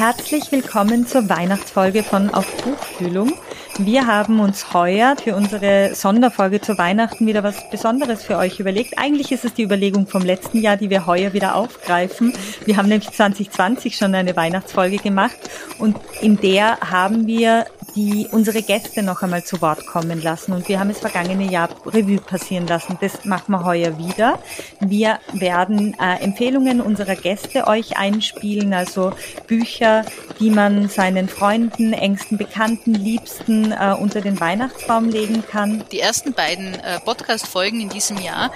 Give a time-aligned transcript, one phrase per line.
[0.00, 3.34] Herzlich willkommen zur Weihnachtsfolge von Auf Buchfühlung.
[3.76, 8.96] Wir haben uns heuer für unsere Sonderfolge zu Weihnachten wieder was Besonderes für euch überlegt.
[8.96, 12.32] Eigentlich ist es die Überlegung vom letzten Jahr, die wir heuer wieder aufgreifen.
[12.64, 15.36] Wir haben nämlich 2020 schon eine Weihnachtsfolge gemacht
[15.78, 20.52] und in der haben wir die unsere Gäste noch einmal zu Wort kommen lassen.
[20.52, 22.98] Und wir haben das vergangene Jahr Revue passieren lassen.
[23.00, 24.38] Das machen wir heuer wieder.
[24.80, 29.12] Wir werden äh, Empfehlungen unserer Gäste euch einspielen, also
[29.46, 30.04] Bücher,
[30.38, 35.84] die man seinen Freunden, engsten Bekannten, Liebsten äh, unter den Weihnachtsbaum legen kann.
[35.92, 38.50] Die ersten beiden äh, Podcast-Folgen in diesem Jahr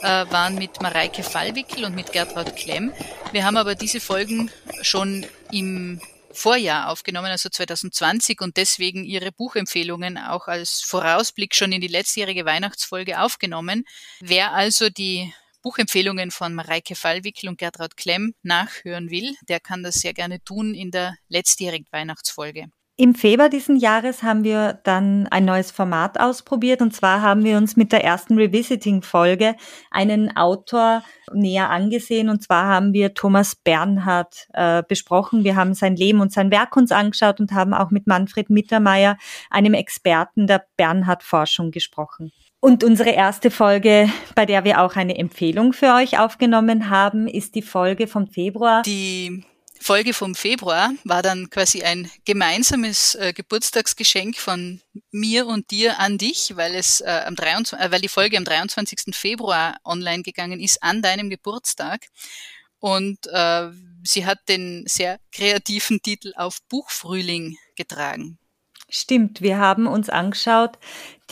[0.00, 2.92] äh, waren mit Mareike Fallwickel und mit Gertraud Klemm.
[3.32, 4.50] Wir haben aber diese Folgen
[4.82, 6.00] schon im
[6.36, 12.44] Vorjahr aufgenommen, also 2020, und deswegen Ihre Buchempfehlungen auch als Vorausblick schon in die letztjährige
[12.44, 13.84] Weihnachtsfolge aufgenommen.
[14.20, 19.96] Wer also die Buchempfehlungen von Mareike Fallwickel und Gertraud Klemm nachhören will, der kann das
[19.96, 22.66] sehr gerne tun in der letztjährigen Weihnachtsfolge.
[22.98, 27.58] Im Februar diesen Jahres haben wir dann ein neues Format ausprobiert und zwar haben wir
[27.58, 29.54] uns mit der ersten Revisiting-Folge
[29.90, 35.44] einen Autor näher angesehen und zwar haben wir Thomas Bernhard äh, besprochen.
[35.44, 39.18] Wir haben sein Leben und sein Werk uns angeschaut und haben auch mit Manfred Mittermeier,
[39.50, 42.32] einem Experten der Bernhard-Forschung, gesprochen.
[42.60, 47.54] Und unsere erste Folge, bei der wir auch eine Empfehlung für euch aufgenommen haben, ist
[47.56, 48.80] die Folge vom Februar.
[48.82, 49.44] Die
[49.80, 56.18] Folge vom Februar war dann quasi ein gemeinsames äh, Geburtstagsgeschenk von mir und dir an
[56.18, 59.14] dich, weil es äh, am 23, äh, weil die Folge am 23.
[59.14, 62.06] Februar online gegangen ist an deinem Geburtstag
[62.78, 63.70] und äh,
[64.04, 68.38] sie hat den sehr kreativen Titel auf Buchfrühling getragen.
[68.88, 70.78] Stimmt, wir haben uns angeschaut,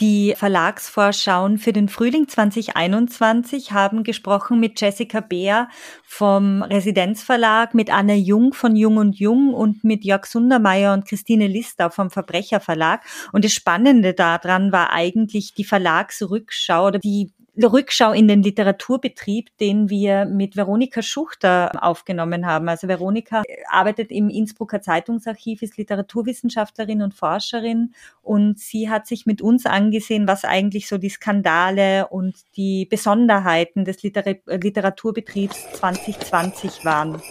[0.01, 5.69] die Verlagsvorschauen für den Frühling 2021 haben gesprochen mit Jessica Beer
[6.03, 11.47] vom Residenzverlag, mit Anna Jung von Jung und Jung und mit Jörg Sundermeier und Christine
[11.47, 13.05] Listau vom Verbrecherverlag.
[13.31, 17.31] Und das Spannende daran war eigentlich die Verlagsrückschau oder die
[17.63, 22.69] Rückschau in den Literaturbetrieb, den wir mit Veronika Schuchter aufgenommen haben.
[22.69, 29.41] Also Veronika arbeitet im Innsbrucker Zeitungsarchiv, ist Literaturwissenschaftlerin und Forscherin und sie hat sich mit
[29.41, 37.21] uns angesehen, was eigentlich so die Skandale und die Besonderheiten des Liter Literaturbetriebs 2020 waren.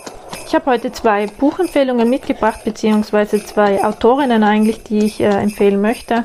[0.47, 6.25] Ich habe heute zwei Buchempfehlungen mitgebracht, beziehungsweise zwei Autorinnen eigentlich, die ich äh, empfehlen möchte.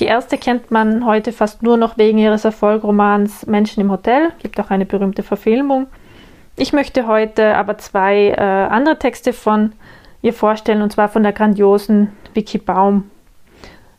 [0.00, 4.60] Die erste kennt man heute fast nur noch wegen ihres Erfolgromans Menschen im Hotel, gibt
[4.60, 5.88] auch eine berühmte Verfilmung.
[6.56, 9.72] Ich möchte heute aber zwei äh, andere Texte von
[10.22, 13.10] ihr vorstellen, und zwar von der grandiosen Vicky Baum.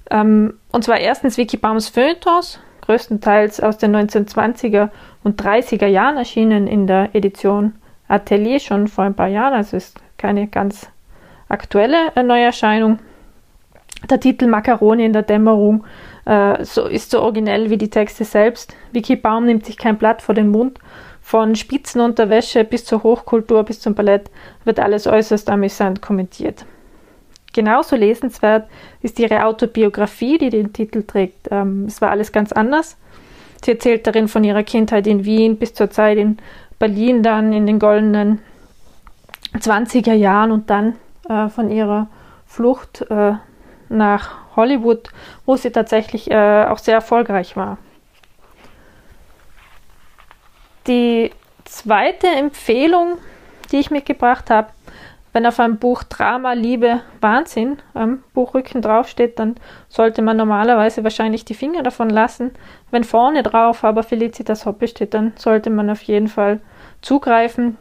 [0.09, 4.89] Ähm, und zwar erstens Vicky Baums Feuilletons, größtenteils aus den 1920er
[5.23, 7.73] und 30er Jahren erschienen in der Edition
[8.07, 10.89] Atelier schon vor ein paar Jahren, also ist keine ganz
[11.49, 12.99] aktuelle äh, Neuerscheinung.
[14.07, 15.83] Der Titel Macaroni in der Dämmerung
[16.25, 18.75] äh, so, ist so originell wie die Texte selbst.
[18.91, 20.79] Vicky Baum nimmt sich kein Blatt vor den Mund.
[21.21, 24.31] Von Spitzenunterwäsche bis zur Hochkultur bis zum Ballett
[24.63, 26.65] wird alles äußerst amüsant kommentiert.
[27.53, 28.69] Genauso lesenswert
[29.01, 31.47] ist ihre Autobiografie, die den Titel trägt.
[31.51, 32.97] Ähm, es war alles ganz anders.
[33.63, 36.38] Sie erzählt darin von ihrer Kindheit in Wien bis zur Zeit in
[36.77, 38.39] Berlin, dann in den goldenen
[39.55, 40.95] 20er Jahren und dann
[41.27, 42.07] äh, von ihrer
[42.45, 43.33] Flucht äh,
[43.89, 45.09] nach Hollywood,
[45.45, 47.77] wo sie tatsächlich äh, auch sehr erfolgreich war.
[50.88, 51.31] Die
[51.66, 53.17] zweite Empfehlung,
[53.72, 54.69] die ich mitgebracht habe,
[55.31, 59.55] wenn auf einem Buch Drama, Liebe, Wahnsinn am Buchrücken draufsteht, dann
[59.88, 62.51] sollte man normalerweise wahrscheinlich die Finger davon lassen.
[62.89, 66.59] Wenn vorne drauf aber Felicitas Hoppe steht, dann sollte man auf jeden Fall
[67.01, 67.77] zugreifen.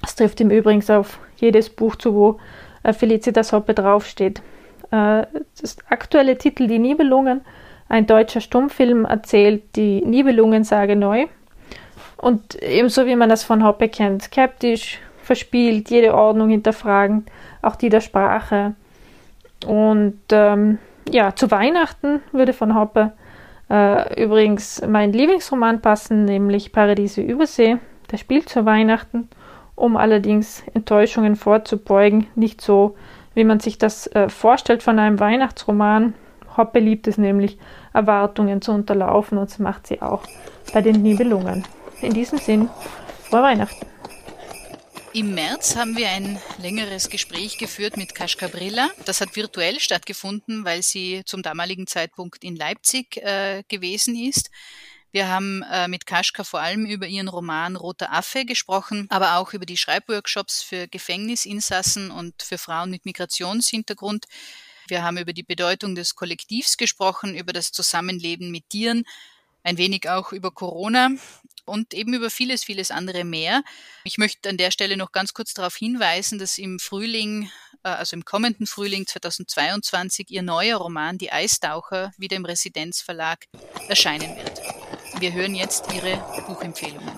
[0.00, 2.38] Das trifft im Übrigen auf jedes Buch zu, wo
[2.82, 4.40] äh, Felicitas Hoppe draufsteht.
[4.94, 5.26] Äh,
[5.60, 7.40] das aktuelle Titel Die Nibelungen,
[7.88, 11.26] ein deutscher Stummfilm, erzählt die Nibelungensage neu.
[12.16, 17.28] Und ebenso wie man das von Hoppe kennt, skeptisch, verspielt, jede Ordnung hinterfragend,
[17.60, 18.74] auch die der Sprache.
[19.66, 20.78] Und ähm,
[21.10, 23.12] ja, zu Weihnachten würde von Hoppe
[23.70, 27.78] äh, übrigens mein Lieblingsroman passen, nämlich Paradiese Übersee.
[28.10, 29.28] Der spielt zu Weihnachten,
[29.74, 32.94] um allerdings Enttäuschungen vorzubeugen, nicht so
[33.34, 36.14] wie man sich das äh, vorstellt von einem Weihnachtsroman.
[36.56, 37.58] Hoppe liebt es nämlich,
[37.92, 40.22] Erwartungen zu unterlaufen und das macht sie auch
[40.72, 41.64] bei den Nibelungen.
[42.00, 42.68] In diesem Sinn,
[43.28, 43.86] frohe Weihnachten.
[45.12, 48.90] Im März haben wir ein längeres Gespräch geführt mit Kaschka Brilla.
[49.04, 54.50] Das hat virtuell stattgefunden, weil sie zum damaligen Zeitpunkt in Leipzig äh, gewesen ist.
[55.14, 59.52] Wir haben äh, mit Kaschka vor allem über ihren Roman Roter Affe gesprochen, aber auch
[59.52, 64.24] über die Schreibworkshops für Gefängnisinsassen und für Frauen mit Migrationshintergrund.
[64.88, 69.04] Wir haben über die Bedeutung des Kollektivs gesprochen, über das Zusammenleben mit Tieren,
[69.62, 71.10] ein wenig auch über Corona
[71.64, 73.62] und eben über vieles, vieles andere mehr.
[74.02, 77.52] Ich möchte an der Stelle noch ganz kurz darauf hinweisen, dass im Frühling,
[77.84, 83.46] äh, also im kommenden Frühling 2022, ihr neuer Roman Die Eistaucher wieder im Residenzverlag
[83.88, 84.83] erscheinen wird.
[85.24, 87.14] Wir hören jetzt Ihre Buchempfehlungen.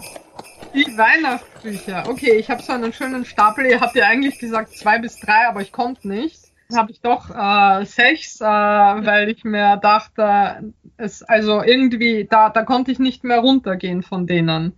[0.72, 2.04] Die Weihnachtsbücher.
[2.08, 3.66] Okay, ich habe so einen schönen Stapel.
[3.66, 6.38] Ihr habt ja eigentlich gesagt zwei bis drei, aber ich konnte nicht.
[6.68, 12.48] Dann habe ich doch äh, sechs, äh, weil ich mir dachte, es also irgendwie da
[12.48, 14.72] da konnte ich nicht mehr runtergehen von denen.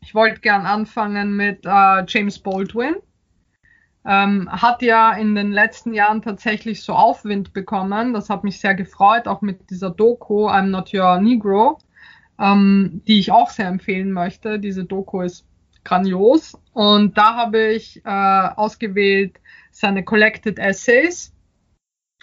[0.00, 2.94] Ich wollte gern anfangen mit äh, James Baldwin.
[4.06, 8.14] Ähm, hat ja in den letzten Jahren tatsächlich so Aufwind bekommen.
[8.14, 11.78] Das hat mich sehr gefreut, auch mit dieser Doku I'm Not Your Negro
[12.38, 14.58] ähm, die ich auch sehr empfehlen möchte.
[14.58, 15.46] Diese Doku ist
[15.84, 16.58] grandios.
[16.72, 19.40] Und da habe ich äh, ausgewählt
[19.70, 21.32] seine Collected Essays,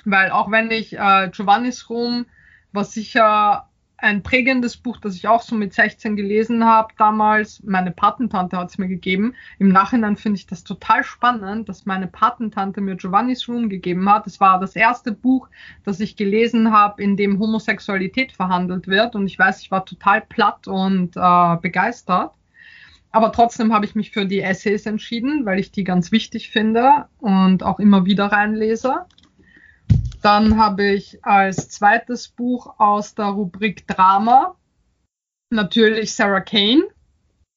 [0.06, 2.26] weil auch wenn ich äh, Giovanni's Room
[2.72, 3.70] war sicher
[4.02, 7.62] ein prägendes Buch, das ich auch so mit 16 gelesen habe damals.
[7.64, 9.36] Meine Patentante hat es mir gegeben.
[9.60, 14.26] Im Nachhinein finde ich das total spannend, dass meine Patentante mir Giovanni's Room gegeben hat.
[14.26, 15.48] Es war das erste Buch,
[15.86, 19.16] das ich gelesen habe, in dem Homosexualität verhandelt wird.
[19.16, 22.34] Und ich weiß, ich war total platt und äh, begeistert.
[23.12, 27.06] Aber trotzdem habe ich mich für die Essays entschieden, weil ich die ganz wichtig finde
[27.20, 29.06] und auch immer wieder reinlese.
[30.22, 34.56] Dann habe ich als zweites Buch aus der Rubrik Drama
[35.50, 36.84] natürlich Sarah Kane,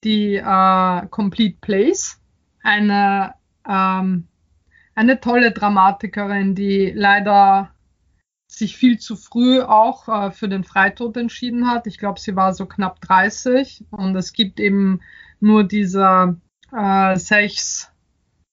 [0.03, 2.21] die äh, Complete Place,
[2.63, 3.35] eine,
[3.69, 4.29] ähm,
[4.95, 7.71] eine tolle Dramatikerin, die leider
[8.47, 11.87] sich viel zu früh auch äh, für den Freitod entschieden hat.
[11.87, 15.01] Ich glaube, sie war so knapp 30 und es gibt eben
[15.41, 16.37] nur diese
[16.73, 17.91] äh, sechs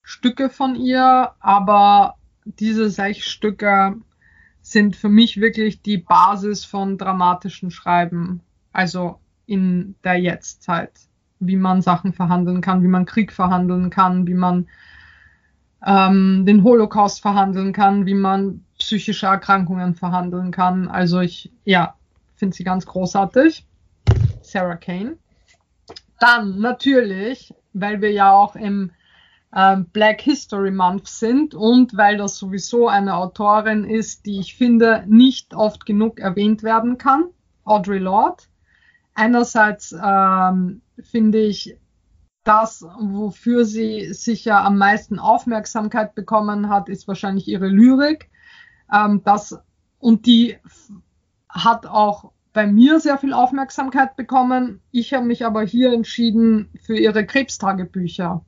[0.04, 3.96] Stücke von ihr, aber diese sechs Stücke
[4.62, 8.42] sind für mich wirklich die Basis von dramatischen Schreiben,
[8.72, 10.92] also in der Jetztzeit,
[11.40, 14.68] wie man Sachen verhandeln kann, wie man Krieg verhandeln kann, wie man
[15.86, 20.88] ähm, den Holocaust verhandeln kann, wie man psychische Erkrankungen verhandeln kann.
[20.88, 21.96] Also ich, ja,
[22.36, 23.66] finde sie ganz großartig.
[24.42, 25.18] Sarah Kane.
[26.20, 28.92] Dann natürlich, weil wir ja auch im
[29.56, 35.04] ähm, Black History Month sind und weil das sowieso eine Autorin ist, die ich finde
[35.08, 37.26] nicht oft genug erwähnt werden kann,
[37.64, 38.44] Audre Lorde.
[39.14, 41.78] Einerseits ähm, finde ich
[42.44, 48.30] das, wofür sie sicher am meisten Aufmerksamkeit bekommen hat, ist wahrscheinlich ihre Lyrik.
[48.92, 49.60] Ähm, das,
[50.00, 50.58] und die
[51.50, 54.82] hat auch bei mir sehr viel Aufmerksamkeit bekommen.
[54.92, 58.44] Ich habe mich aber hier entschieden für ihre Krebstagebücher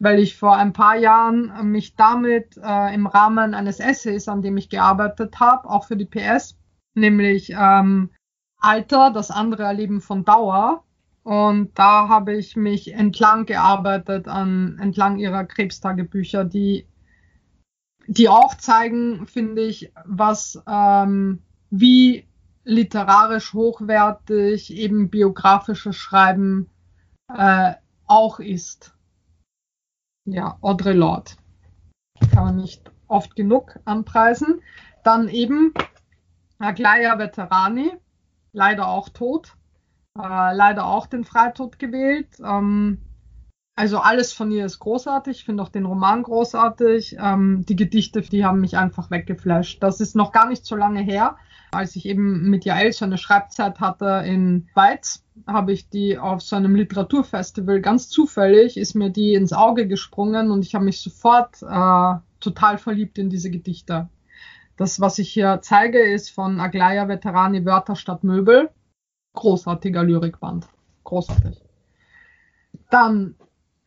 [0.00, 4.56] weil ich vor ein paar Jahren mich damit äh, im Rahmen eines Essays, an dem
[4.56, 6.58] ich gearbeitet habe, auch für die PS,
[6.94, 8.10] nämlich ähm,
[8.58, 10.84] Alter, das andere Erleben von Dauer.
[11.22, 16.86] Und da habe ich mich entlang gearbeitet an entlang ihrer Krebstagebücher, die
[18.06, 22.26] die auch zeigen, finde ich, was ähm, wie
[22.64, 26.70] literarisch hochwertig eben biografisches Schreiben
[27.28, 27.74] äh,
[28.06, 28.94] auch ist
[30.24, 31.32] ja, Audre Lorde.
[32.32, 34.60] Kann man nicht oft genug anpreisen.
[35.02, 35.72] Dann eben
[36.58, 37.92] Aglaya Veterani,
[38.52, 39.56] leider auch tot,
[40.18, 42.28] äh, leider auch den Freitod gewählt.
[42.44, 42.98] Ähm,
[43.76, 45.38] also alles von ihr ist großartig.
[45.38, 47.16] Ich finde auch den Roman großartig.
[47.18, 49.82] Ähm, die Gedichte, die haben mich einfach weggeflasht.
[49.82, 51.36] Das ist noch gar nicht so lange her.
[51.72, 56.42] Als ich eben mit Jael so eine Schreibzeit hatte in Weiz, habe ich die auf
[56.42, 61.00] so einem Literaturfestival ganz zufällig, ist mir die ins Auge gesprungen und ich habe mich
[61.00, 64.08] sofort äh, total verliebt in diese Gedichte.
[64.76, 68.70] Das, was ich hier zeige, ist von Aglaya Veterani Wörter statt Möbel.
[69.34, 70.66] Großartiger Lyrikband.
[71.04, 71.62] Großartig.
[72.88, 73.36] Dann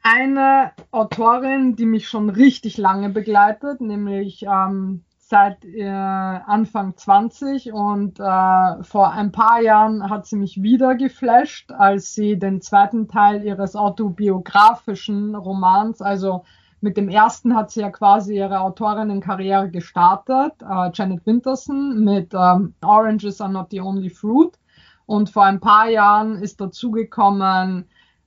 [0.04, 8.20] eine Autorin, die mich schon richtig lange begleitet, nämlich ähm, seit äh, Anfang 20 und
[8.20, 13.44] äh, vor ein paar Jahren hat sie mich wieder geflasht, als sie den zweiten Teil
[13.44, 16.44] ihres autobiografischen Romans, also
[16.82, 22.76] mit dem ersten hat sie ja quasi ihre Autorinnenkarriere gestartet, äh, Janet Winterson mit ähm,
[22.84, 24.60] Oranges are not the only fruit.
[25.08, 27.86] Und vor ein paar Jahren ist dazugekommen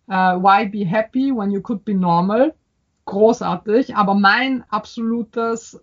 [0.09, 2.53] äh, Why be happy when you could be normal.
[3.05, 5.81] Großartig, aber mein absolutes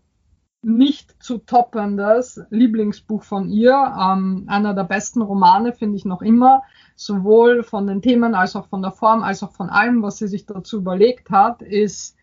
[0.64, 3.74] nicht zu toppendes Lieblingsbuch von ihr.
[3.74, 6.64] Ähm, einer der besten Romane finde ich noch immer,
[6.96, 10.28] sowohl von den Themen als auch von der Form, als auch von allem, was sie
[10.28, 12.16] sich dazu überlegt hat, ist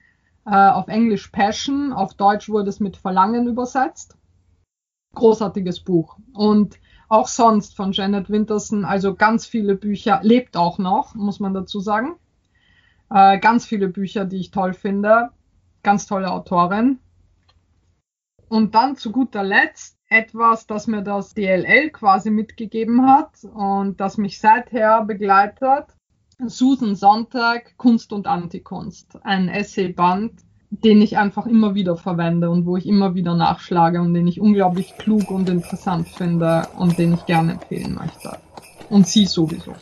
[0.47, 4.16] äh, auf Englisch Passion, auf Deutsch wurde es mit Verlangen übersetzt.
[5.14, 6.16] Großartiges Buch.
[6.32, 6.78] Und
[7.09, 11.80] auch sonst von Janet Winterson, also ganz viele Bücher, lebt auch noch, muss man dazu
[11.80, 12.16] sagen.
[13.11, 15.30] Äh, ganz viele Bücher, die ich toll finde.
[15.82, 17.00] Ganz tolle Autorin.
[18.50, 24.19] Und dann zu guter Letzt etwas, das mir das DLL quasi mitgegeben hat und das
[24.19, 25.87] mich seither begleitet.
[26.45, 29.25] Susan Sonntag, Kunst und Antikunst.
[29.25, 30.33] Ein Essayband,
[30.71, 34.40] den ich einfach immer wieder verwende und wo ich immer wieder nachschlage und den ich
[34.40, 38.37] unglaublich klug und interessant finde und den ich gerne empfehlen möchte.
[38.88, 39.75] Und sie sowieso.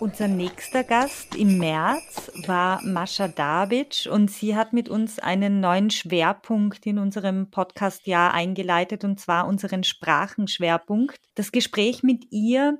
[0.00, 5.90] Unser nächster Gast im März war Mascha Dabic und sie hat mit uns einen neuen
[5.90, 11.20] Schwerpunkt in unserem Podcast-Jahr eingeleitet und zwar unseren Sprachenschwerpunkt.
[11.36, 12.78] Das Gespräch mit ihr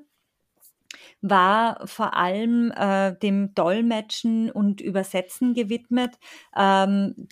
[1.21, 6.17] war vor allem äh, dem Dolmetschen und Übersetzen gewidmet.
[6.55, 7.27] Ähm,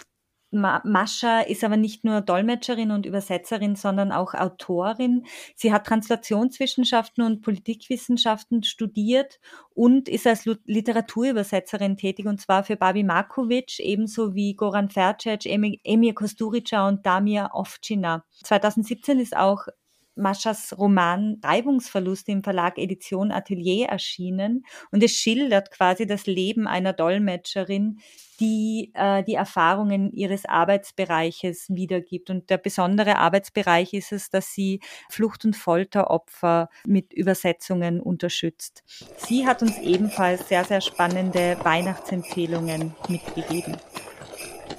[0.53, 5.25] Mascha ist aber nicht nur Dolmetscherin und Übersetzerin, sondern auch Autorin.
[5.55, 9.39] Sie hat Translationswissenschaften und Politikwissenschaften studiert
[9.73, 16.13] und ist als Literaturübersetzerin tätig, und zwar für Babi Markovic, ebenso wie Goran Fercic, Emir
[16.13, 18.23] Kosturica und Damir Ovcina.
[18.43, 19.67] 2017 ist auch
[20.15, 26.93] Maschas Roman Reibungsverluste im Verlag Edition Atelier erschienen und es schildert quasi das Leben einer
[26.93, 27.99] Dolmetscherin,
[28.39, 32.29] die äh, die Erfahrungen ihres Arbeitsbereiches wiedergibt.
[32.29, 34.79] Und der besondere Arbeitsbereich ist es, dass sie
[35.09, 38.83] Flucht- und Folteropfer mit Übersetzungen unterstützt.
[39.17, 43.77] Sie hat uns ebenfalls sehr, sehr spannende Weihnachtsempfehlungen mitgegeben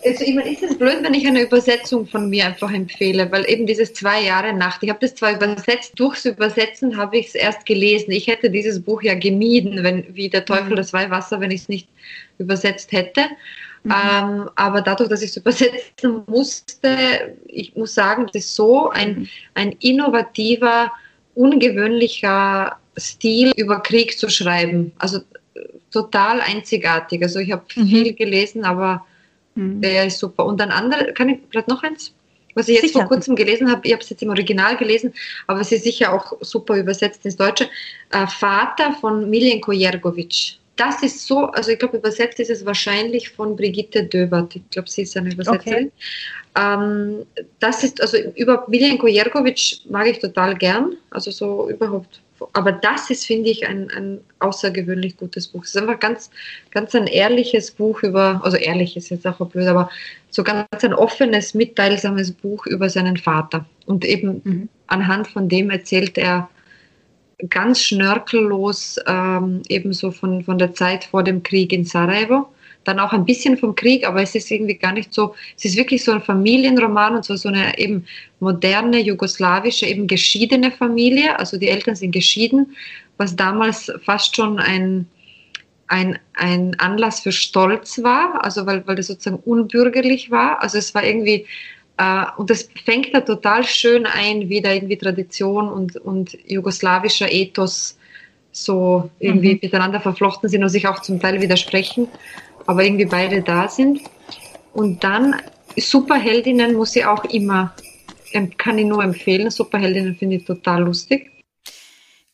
[0.05, 3.49] also ich meine, ist es blöd, wenn ich eine Übersetzung von mir einfach empfehle, weil
[3.49, 7.35] eben dieses zwei Jahre Nacht, ich habe das zwar übersetzt, durchs Übersetzen habe ich es
[7.35, 8.11] erst gelesen.
[8.11, 10.77] Ich hätte dieses Buch ja gemieden, wenn wie der Teufel mhm.
[10.77, 11.89] das Weihwasser, wenn ich es nicht
[12.39, 13.23] übersetzt hätte.
[13.83, 13.93] Mhm.
[13.93, 19.21] Ähm, aber dadurch, dass ich es übersetzen musste, ich muss sagen, das ist so ein,
[19.21, 19.29] mhm.
[19.55, 20.93] ein innovativer,
[21.35, 24.93] ungewöhnlicher Stil, über Krieg zu schreiben.
[24.99, 25.21] Also
[25.91, 27.23] total einzigartig.
[27.23, 27.87] Also ich habe mhm.
[27.87, 29.05] viel gelesen, aber
[29.55, 29.81] Mhm.
[29.81, 30.45] Der ist super.
[30.45, 32.13] Und dann andere, kann ich vielleicht noch eins?
[32.55, 33.01] Was ich jetzt sicher.
[33.01, 35.13] vor kurzem gelesen habe, ich habe es jetzt im Original gelesen,
[35.47, 37.69] aber es ist sicher auch super übersetzt ins Deutsche.
[38.13, 40.59] Äh, Vater von Miljenko Jergovic.
[40.77, 44.57] Das ist so, also ich glaube, übersetzt ist es wahrscheinlich von Brigitte Döbert.
[44.57, 45.91] Ich glaube, sie ist eine Übersetzerin.
[45.91, 45.91] Okay.
[46.57, 47.27] Ähm,
[47.61, 50.97] das ist, also über Miljenko Jergovic mag ich total gern.
[51.11, 52.21] Also so überhaupt
[52.53, 55.65] aber das ist, finde ich, ein, ein außergewöhnlich gutes Buch.
[55.65, 56.31] Es ist einfach ganz,
[56.71, 59.91] ganz ein ehrliches Buch über, also ehrlich ist jetzt auch blöd, aber
[60.31, 63.65] so ganz ein offenes, mitteilsames Buch über seinen Vater.
[63.87, 64.69] Und eben mhm.
[64.87, 66.49] anhand von dem erzählt er
[67.51, 72.49] ganz schnörkellos ähm, ebenso von, von der Zeit vor dem Krieg in Sarajevo
[72.85, 75.77] dann auch ein bisschen vom Krieg, aber es ist irgendwie gar nicht so, es ist
[75.77, 78.07] wirklich so ein Familienroman und so, so eine eben
[78.41, 82.77] moderne jugoslawische, eben geschiedene Familie, also die Eltern sind geschieden,
[83.17, 85.07] was damals fast schon ein,
[85.89, 90.95] ein, ein Anlass für Stolz war, also weil, weil das sozusagen unbürgerlich war, also es
[90.95, 91.47] war irgendwie,
[91.97, 97.31] äh, und das fängt da total schön ein, wie da irgendwie Tradition und, und jugoslawischer
[97.31, 97.99] Ethos
[98.55, 99.61] so irgendwie mhm.
[99.63, 102.09] miteinander verflochten sind und sich auch zum Teil widersprechen
[102.67, 104.01] aber irgendwie beide da sind.
[104.73, 105.41] Und dann
[105.77, 107.75] Superheldinnen muss ich auch immer,
[108.59, 109.51] kann ich nur empfehlen.
[109.51, 111.31] Superheldinnen finde ich total lustig.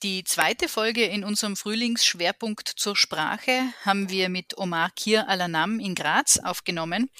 [0.03, 5.95] Die zweite Folge in unserem Frühlingsschwerpunkt zur Sprache haben wir mit Omar Kir Alanam in
[5.95, 7.11] Graz aufgenommen.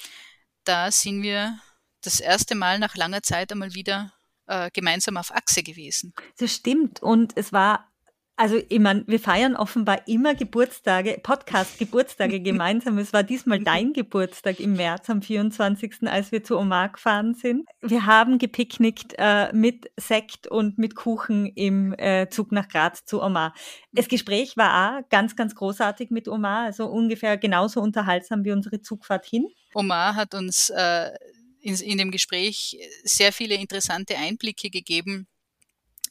[0.63, 1.59] Da sind wir
[2.01, 4.13] das erste Mal nach langer Zeit einmal wieder
[4.47, 6.13] äh, gemeinsam auf Achse gewesen.
[6.39, 7.03] Das stimmt.
[7.03, 7.90] Und es war
[8.41, 12.97] also, ich meine, wir feiern offenbar immer Geburtstage, Podcast-Geburtstage gemeinsam.
[12.97, 17.69] Es war diesmal dein Geburtstag im März am 24., als wir zu Omar gefahren sind.
[17.81, 23.21] Wir haben gepicknickt äh, mit Sekt und mit Kuchen im äh, Zug nach Graz zu
[23.21, 23.53] Omar.
[23.91, 28.81] Das Gespräch war auch ganz, ganz großartig mit Omar, also ungefähr genauso unterhaltsam wie unsere
[28.81, 29.49] Zugfahrt hin.
[29.75, 31.11] Omar hat uns äh,
[31.59, 35.27] in, in dem Gespräch sehr viele interessante Einblicke gegeben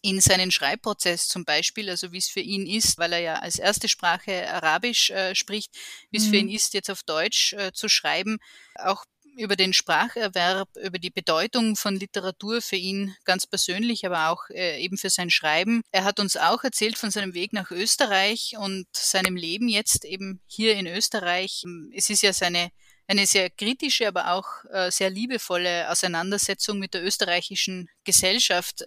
[0.02, 3.59] in seinen Schreibprozess zum Beispiel, also wie es für ihn ist, weil er ja als
[3.59, 5.76] erste Sprache Arabisch äh, spricht,
[6.11, 6.30] wie es mhm.
[6.30, 8.38] für ihn ist, jetzt auf Deutsch äh, zu schreiben,
[8.76, 9.04] auch
[9.37, 14.83] über den Spracherwerb, über die Bedeutung von Literatur für ihn ganz persönlich, aber auch äh,
[14.83, 15.83] eben für sein Schreiben.
[15.92, 20.40] Er hat uns auch erzählt von seinem Weg nach Österreich und seinem Leben jetzt eben
[20.47, 21.64] hier in Österreich.
[21.95, 22.71] Es ist ja seine
[23.07, 28.85] eine sehr kritische, aber auch äh, sehr liebevolle Auseinandersetzung mit der österreichischen Gesellschaft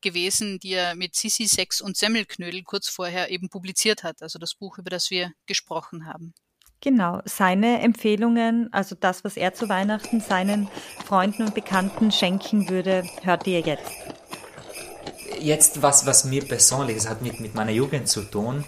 [0.00, 4.54] gewesen, die er mit Sissi, Sex und Semmelknödel kurz vorher eben publiziert hat, also das
[4.54, 6.34] Buch, über das wir gesprochen haben.
[6.82, 10.68] Genau, seine Empfehlungen, also das, was er zu Weihnachten seinen
[11.04, 13.90] Freunden und Bekannten schenken würde, hört ihr jetzt.
[15.38, 18.64] Jetzt was, was mir persönlich, es hat mit, mit meiner Jugend zu tun,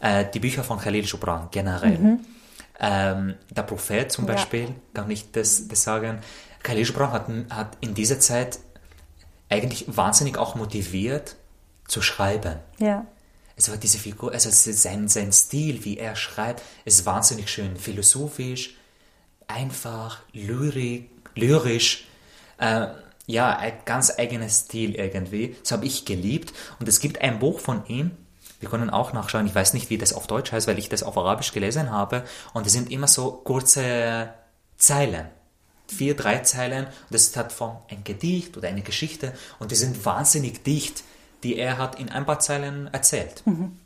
[0.00, 1.98] äh, die Bücher von Khalil Gibran generell.
[1.98, 2.20] Mhm.
[2.78, 4.74] Ähm, der Prophet zum Beispiel, ja.
[4.94, 6.20] kann ich das, das sagen.
[6.62, 8.60] Khalil Gibran hat, hat in dieser Zeit
[9.48, 11.36] eigentlich wahnsinnig auch motiviert
[11.86, 12.58] zu schreiben.
[12.78, 13.06] Ja.
[13.56, 18.76] Es war diese Figur, also sein, sein Stil, wie er schreibt, ist wahnsinnig schön, philosophisch,
[19.46, 22.06] einfach, lyrik, lyrisch.
[22.58, 22.88] Äh,
[23.26, 25.56] ja, ein ganz eigenes Stil irgendwie.
[25.62, 26.52] Das habe ich geliebt.
[26.78, 28.12] Und es gibt ein Buch von ihm,
[28.60, 31.02] wir können auch nachschauen, ich weiß nicht, wie das auf Deutsch heißt, weil ich das
[31.02, 32.24] auf Arabisch gelesen habe.
[32.54, 34.32] Und es sind immer so kurze
[34.76, 35.26] Zeilen
[35.88, 40.04] vier, drei Zeilen und das hat von ein Gedicht oder eine Geschichte und die sind
[40.04, 41.04] wahnsinnig dicht,
[41.42, 43.42] die er hat in ein paar Zeilen erzählt.
[43.46, 43.78] Mhm.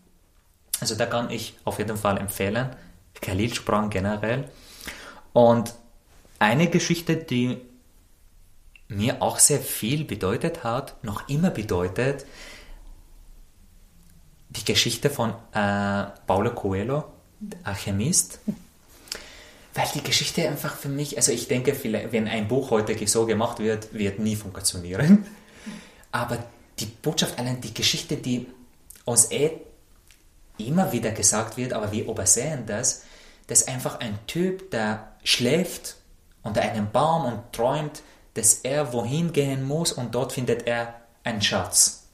[0.80, 2.70] Also da kann ich auf jeden Fall empfehlen,
[3.20, 4.48] Khalil Sprang generell.
[5.32, 5.74] Und
[6.38, 7.58] eine Geschichte, die
[8.88, 12.24] mir auch sehr viel bedeutet hat, noch immer bedeutet,
[14.48, 17.04] die Geschichte von äh, Paulo Coelho,
[17.62, 18.40] Alchemist.
[19.74, 21.76] Weil die Geschichte einfach für mich, also ich denke,
[22.12, 25.26] wenn ein Buch heute so gemacht wird, wird nie funktionieren.
[26.12, 26.38] Aber
[26.78, 28.48] die Botschaft, allein die Geschichte, die
[29.04, 29.52] uns eh
[30.58, 33.04] immer wieder gesagt wird, aber wir übersehen das,
[33.46, 35.96] dass einfach ein Typ, der schläft
[36.42, 38.02] unter einem Baum und träumt,
[38.34, 42.04] dass er wohin gehen muss und dort findet er einen Schatz.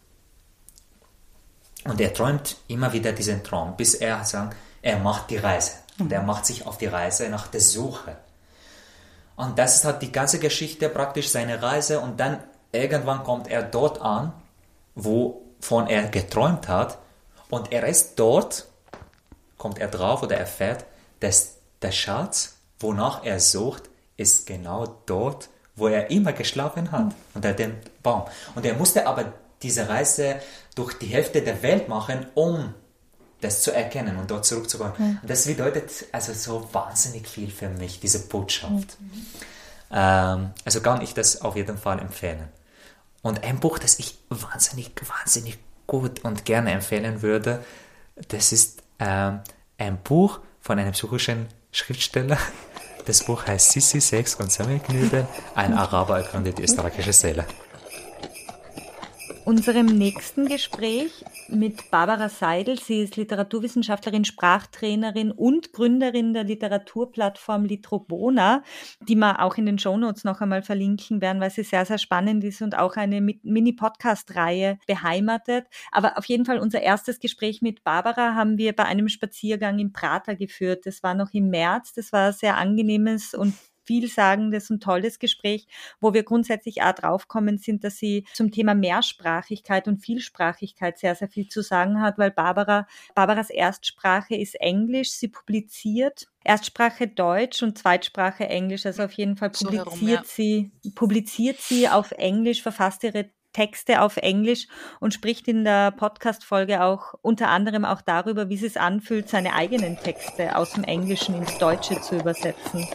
[1.85, 5.73] Und er träumt immer wieder diesen Traum, bis er sagt, er macht die Reise.
[5.99, 8.17] Und er macht sich auf die Reise nach der Suche.
[9.37, 12.01] Und das ist halt die ganze Geschichte, praktisch seine Reise.
[12.01, 14.33] Und dann irgendwann kommt er dort an,
[14.95, 16.99] wovon er geträumt hat.
[17.49, 18.67] Und er ist dort,
[19.59, 20.85] kommt er drauf oder erfährt,
[21.21, 23.85] dass der Schatz, wonach er sucht,
[24.17, 28.25] ist genau dort, wo er immer geschlafen hat, unter dem Baum.
[28.55, 30.37] Und er musste aber diese Reise
[30.75, 32.75] durch die Hälfte der Welt machen, um
[33.47, 34.93] das zu erkennen und dort zurückzukommen.
[34.99, 35.19] Mhm.
[35.23, 38.99] Das bedeutet also so wahnsinnig viel für mich, diese Botschaft.
[39.01, 39.27] Mhm.
[39.93, 42.49] Ähm, also kann ich das auf jeden Fall empfehlen.
[43.23, 47.65] Und ein Buch, das ich wahnsinnig, wahnsinnig gut und gerne empfehlen würde,
[48.29, 49.41] das ist ähm,
[49.79, 52.39] ein Buch von einem psychischen Schriftsteller.
[53.07, 57.45] Das Buch heißt Sissi, Sex und Sammelknödel, ein Araber ergründet die österreichische Seele.
[59.47, 62.81] Unserem nächsten Gespräch mit Barbara Seidel.
[62.81, 68.65] Sie ist Literaturwissenschaftlerin, Sprachtrainerin und Gründerin der Literaturplattform Litrobona,
[69.09, 72.43] die wir auch in den Shownotes noch einmal verlinken werden, weil sie sehr, sehr spannend
[72.43, 75.69] ist und auch eine Mini-Podcast-Reihe beheimatet.
[75.93, 79.93] Aber auf jeden Fall unser erstes Gespräch mit Barbara haben wir bei einem Spaziergang im
[79.93, 80.87] Prater geführt.
[80.87, 81.93] Das war noch im März.
[81.93, 83.55] Das war sehr angenehmes und
[83.87, 85.67] vielsagendes und tolles Gespräch,
[86.01, 91.29] wo wir grundsätzlich auch draufkommen sind, dass sie zum Thema Mehrsprachigkeit und Vielsprachigkeit sehr, sehr
[91.29, 95.13] viel zu sagen hat, weil Barbara, Barbaras Erstsprache ist Englisch.
[95.13, 98.87] Sie publiziert Erstsprache Deutsch und Zweitsprache Englisch.
[98.87, 100.23] Also auf jeden Fall publiziert so herum, ja.
[100.25, 104.69] sie, publiziert sie auf Englisch, verfasst ihre Texte auf Englisch
[105.01, 109.55] und spricht in der Podcast-Folge auch unter anderem auch darüber, wie es sich anfühlt, seine
[109.55, 112.87] eigenen Texte aus dem Englischen ins Deutsche zu übersetzen.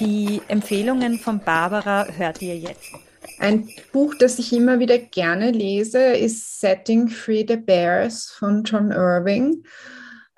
[0.00, 2.90] Die Empfehlungen von Barbara hört ihr jetzt.
[3.38, 8.90] Ein Buch, das ich immer wieder gerne lese, ist Setting Free the Bears von John
[8.92, 9.62] Irving.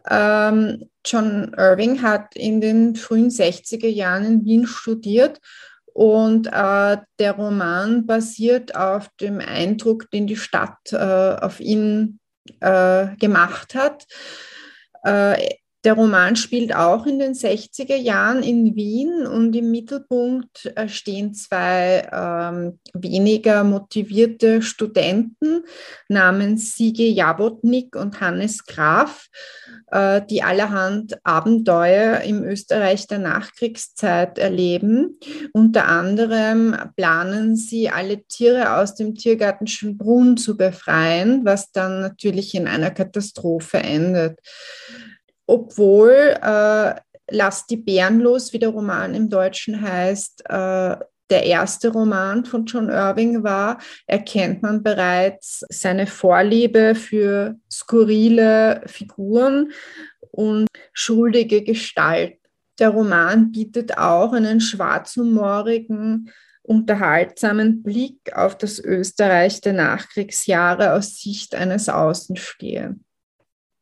[0.09, 5.40] Ähm, John Irving hat in den frühen 60er Jahren in Wien studiert
[5.92, 12.21] und äh, der Roman basiert auf dem Eindruck, den die Stadt äh, auf ihn
[12.61, 14.07] äh, gemacht hat.
[15.85, 21.35] Der Roman spielt auch in den 60er Jahren in Wien und im Mittelpunkt äh, stehen
[21.35, 25.62] zwei ähm, weniger motivierte Studenten
[26.09, 29.29] namens Sigi Jabotnik und Hannes Graf,
[29.93, 35.21] äh, die allerhand Abenteuer im Österreich der Nachkriegszeit erleben.
[35.53, 42.57] Unter anderem planen sie, alle Tiere aus dem Tiergarten Schönbrunn zu befreien, was dann natürlich
[42.57, 44.41] in einer Katastrophe endet
[45.49, 46.95] obwohl äh,
[47.31, 50.97] Lass die Bären los, wie der Roman im Deutschen heißt, äh,
[51.31, 59.73] der erste Roman von John Irving war, erkennt man bereits seine Vorliebe für skurrile Figuren
[60.31, 62.39] und schuldige Gestalten.
[62.79, 66.31] Der Roman bietet auch einen schwarzhumorigen,
[66.63, 73.05] unterhaltsamen Blick auf das Österreich der Nachkriegsjahre aus Sicht eines Außenstehenden.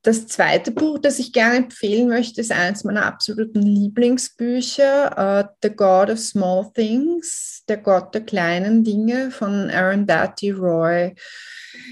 [0.06, 5.70] Das zweite Buch, das ich gerne empfehlen möchte, ist eines meiner absoluten Lieblingsbücher, uh, The
[5.70, 11.12] God of Small Things, der Gott der kleinen Dinge von Arundhati Roy.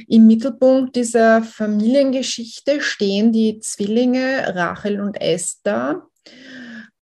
[0.07, 6.07] Im Mittelpunkt dieser Familiengeschichte stehen die Zwillinge Rachel und Esther,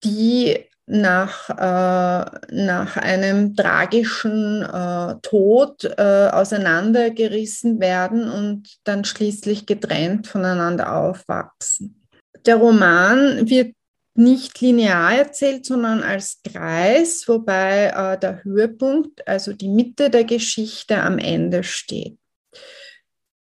[0.05, 10.27] die nach, äh, nach einem tragischen äh, Tod äh, auseinandergerissen werden und dann schließlich getrennt
[10.27, 12.03] voneinander aufwachsen.
[12.47, 13.75] Der Roman wird
[14.15, 21.01] nicht linear erzählt, sondern als Kreis, wobei äh, der Höhepunkt, also die Mitte der Geschichte
[21.03, 22.19] am Ende steht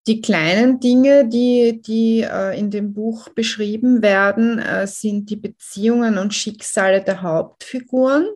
[0.08, 6.18] die kleinen Dinge, die, die äh, in dem Buch beschrieben werden, äh, sind die Beziehungen
[6.18, 8.28] und Schicksale der Hauptfiguren.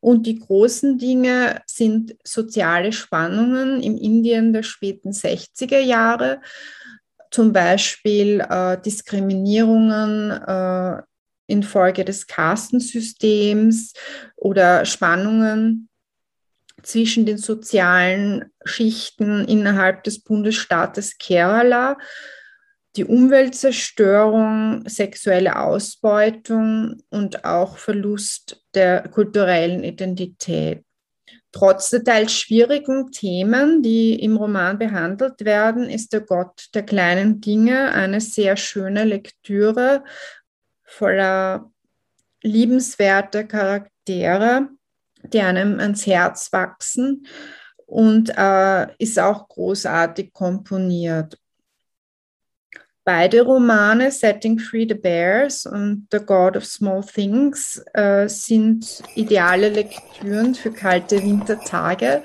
[0.00, 6.40] Und die großen Dinge sind soziale Spannungen im Indien der späten 60er Jahre,
[7.32, 11.02] zum Beispiel äh, Diskriminierungen äh,
[11.48, 13.92] infolge des Kastensystems
[14.36, 15.88] oder Spannungen
[16.88, 21.98] zwischen den sozialen Schichten innerhalb des Bundesstaates Kerala,
[22.96, 30.82] die Umweltzerstörung, sexuelle Ausbeutung und auch Verlust der kulturellen Identität.
[31.52, 37.40] Trotz der teils schwierigen Themen, die im Roman behandelt werden, ist der Gott der kleinen
[37.40, 40.04] Dinge eine sehr schöne Lektüre
[40.84, 41.70] voller
[42.42, 44.68] liebenswerter Charaktere
[45.22, 47.26] die einem ans Herz wachsen
[47.86, 51.38] und äh, ist auch großartig komponiert.
[53.04, 59.70] Beide Romane, Setting Free the Bears und The God of Small Things, äh, sind ideale
[59.70, 62.22] Lektüren für kalte Wintertage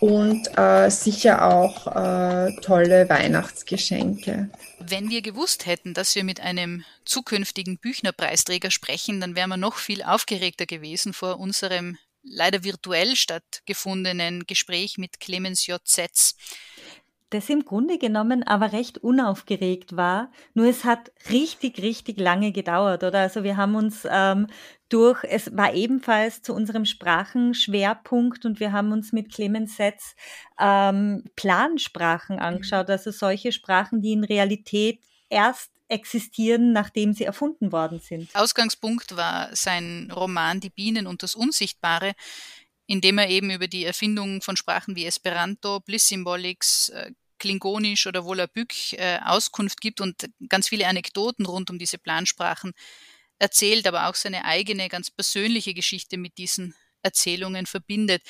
[0.00, 4.48] und äh, sicher auch äh, tolle Weihnachtsgeschenke.
[4.78, 9.76] Wenn wir gewusst hätten, dass wir mit einem zukünftigen Büchnerpreisträger sprechen, dann wären wir noch
[9.76, 11.98] viel aufgeregter gewesen vor unserem
[12.30, 15.80] leider virtuell stattgefundenen Gespräch mit Clemens J.
[15.84, 16.36] Zetz.
[17.30, 20.32] Das im Grunde genommen aber recht unaufgeregt war.
[20.54, 23.20] Nur es hat richtig, richtig lange gedauert, oder?
[23.20, 24.46] Also wir haben uns ähm,
[24.88, 30.16] durch, es war ebenfalls zu unserem Sprachenschwerpunkt und wir haben uns mit Clemens Setz
[30.58, 38.00] ähm, Plansprachen angeschaut, also solche Sprachen, die in Realität erst existieren, nachdem sie erfunden worden
[38.00, 38.34] sind.
[38.34, 42.14] Ausgangspunkt war sein Roman Die Bienen und das Unsichtbare,
[42.86, 48.06] in dem er eben über die Erfindung von Sprachen wie Esperanto, Bliss Symbolics, äh, Klingonisch
[48.06, 52.72] oder Volapük äh, Auskunft gibt und ganz viele Anekdoten rund um diese Plansprachen
[53.38, 58.22] erzählt, aber auch seine eigene, ganz persönliche Geschichte mit diesen Erzählungen verbindet.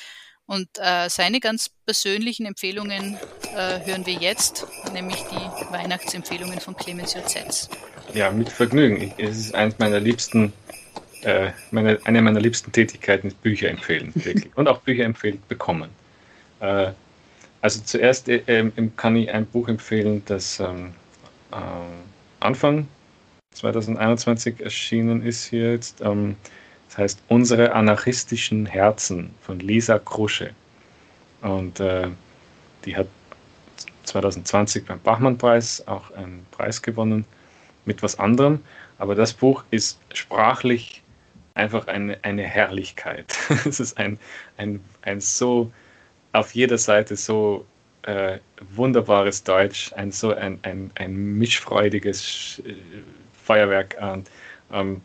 [0.49, 3.19] Und äh, seine ganz persönlichen Empfehlungen
[3.55, 7.69] äh, hören wir jetzt, nämlich die Weihnachtsempfehlungen von Clemens Zetz.
[8.15, 9.13] Ja, mit Vergnügen.
[9.19, 10.51] Es ist eines meiner liebsten,
[11.21, 14.49] äh, meine, eine meiner liebsten Tätigkeiten ist Bücher empfehlen, wirklich.
[14.57, 15.91] Und auch Bücher empfehlen bekommen.
[16.61, 16.93] Äh,
[17.61, 20.95] also zuerst äh, ähm, kann ich ein Buch empfehlen, das ähm,
[21.51, 21.57] äh,
[22.39, 22.87] Anfang
[23.51, 26.01] 2021 erschienen ist hier jetzt.
[26.01, 26.37] Ähm,
[26.89, 30.51] das heißt Unsere anarchistischen Herzen von Lisa Krusche.
[31.41, 32.09] Und äh,
[32.83, 33.07] die hat
[34.05, 37.25] 2020 beim Bachmann-Preis auch einen Preis gewonnen
[37.85, 38.59] mit was anderem.
[38.97, 41.03] Aber das Buch ist sprachlich
[41.53, 43.37] einfach eine, eine Herrlichkeit.
[43.65, 44.19] es ist ein,
[44.57, 45.71] ein, ein so
[46.33, 47.65] auf jeder Seite so
[48.03, 48.39] äh,
[48.75, 52.73] wunderbares Deutsch, ein so ein, ein, ein mischfreudiges äh,
[53.43, 54.23] Feuerwerk an.
[54.71, 55.01] Ähm,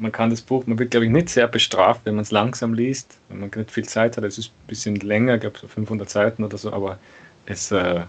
[0.00, 2.74] man kann das Buch, man wird, glaube ich, nicht sehr bestraft, wenn man es langsam
[2.74, 4.24] liest, wenn man nicht viel Zeit hat.
[4.24, 6.98] Es ist ein bisschen länger, ich glaube so 500 Seiten oder so, aber
[7.46, 8.00] es, äh,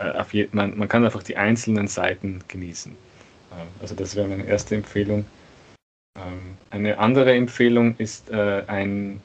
[0.00, 2.92] äh je, man, man kann einfach die einzelnen Seiten genießen.
[2.92, 5.24] Äh, also das wäre meine erste Empfehlung.
[6.16, 9.20] Ähm, eine andere Empfehlung ist äh, ein,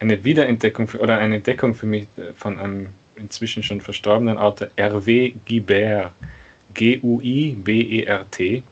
[0.00, 4.68] eine Wiederentdeckung für, oder eine Entdeckung für mich äh, von einem inzwischen schon verstorbenen Autor,
[4.76, 6.12] Hervé Guibert,
[6.74, 8.62] G-U-I-B-E-R-T.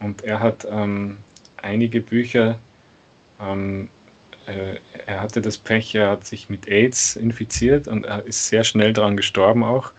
[0.00, 1.18] Und er hat ähm,
[1.64, 2.58] einige Bücher.
[3.40, 3.88] Ähm,
[4.46, 8.64] äh, er hatte das Pech, er hat sich mit AIDS infiziert und er ist sehr
[8.64, 9.92] schnell daran gestorben auch,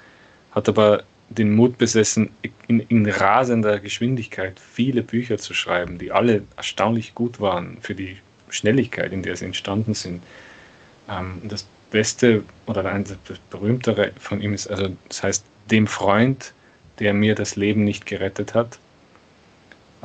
[0.52, 2.30] hat aber den Mut besessen,
[2.68, 8.18] in, in, rasender Geschwindigkeit viele Bücher zu schreiben, die alle erstaunlich gut waren für die
[8.50, 10.22] Schnelligkeit, in der sie entstanden sind.
[11.10, 16.54] Ähm, das Beste oder ein das berühmtere von ihm ist, also das heißt, dem Freund,
[17.00, 18.78] der mir das Leben nicht gerettet hat.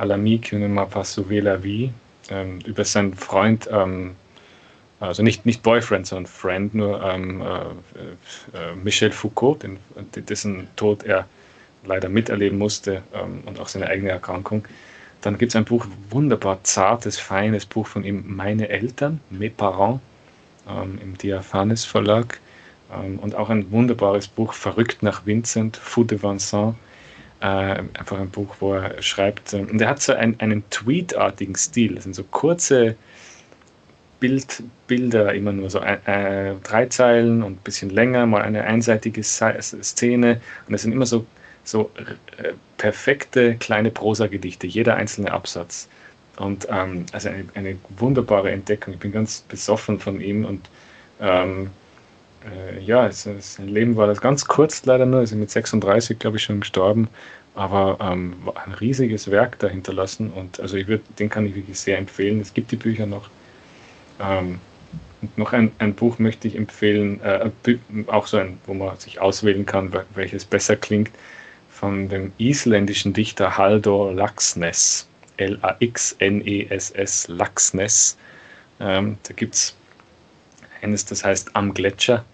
[0.01, 1.91] À l'ami qui m'a pas sauvé la vie.
[2.31, 4.15] ähm, über seinen Freund, ähm,
[4.99, 9.77] also nicht, nicht Boyfriend, sondern Friend, nur ähm, äh, äh, Michel Foucault, den,
[10.15, 11.27] dessen Tod er
[11.85, 14.65] leider miterleben musste ähm, und auch seine eigene Erkrankung.
[15.21, 19.99] Dann gibt es ein Buch, wunderbar zartes, feines Buch von ihm, Meine Eltern, Mes Parents,
[20.67, 22.39] ähm, im Diaphanes Verlag.
[22.93, 26.75] Ähm, und auch ein wunderbares Buch, Verrückt nach Vincent, Fou de Vincent.
[27.41, 29.53] Äh, einfach ein Buch, wo er schreibt.
[29.53, 31.95] Äh, und er hat so ein, einen Tweet-artigen Stil.
[31.95, 32.95] Das sind so kurze
[34.19, 39.23] Bild, Bilder, immer nur so äh, drei Zeilen und ein bisschen länger, mal eine einseitige
[39.23, 40.39] Szene.
[40.67, 41.25] Und es sind immer so,
[41.63, 41.89] so
[42.37, 45.89] äh, perfekte kleine Prosagedichte, jeder einzelne Absatz.
[46.37, 48.93] Und ähm, also eine, eine, wunderbare Entdeckung.
[48.93, 50.69] Ich bin ganz besoffen von ihm und
[51.19, 51.71] ähm,
[52.49, 56.19] äh, ja, es, es, sein Leben war das ganz kurz leider nur, ist mit 36,
[56.19, 57.07] glaube ich, schon gestorben,
[57.55, 58.33] aber ähm,
[58.65, 62.39] ein riesiges Werk dahinter lassen und also ich würde, den kann ich wirklich sehr empfehlen.
[62.39, 63.29] Es gibt die Bücher noch.
[64.19, 64.59] Ähm,
[65.21, 67.51] und noch ein, ein, Buch möchte ich empfehlen, äh,
[68.07, 71.11] auch so ein, wo man sich auswählen kann, welches besser klingt,
[71.69, 78.17] von dem isländischen Dichter Haldor Laxness, L-A-X-N-E-S-S, Laxness.
[78.79, 79.75] Ähm, da gibt es
[80.81, 82.25] eines, das heißt Am Gletscher.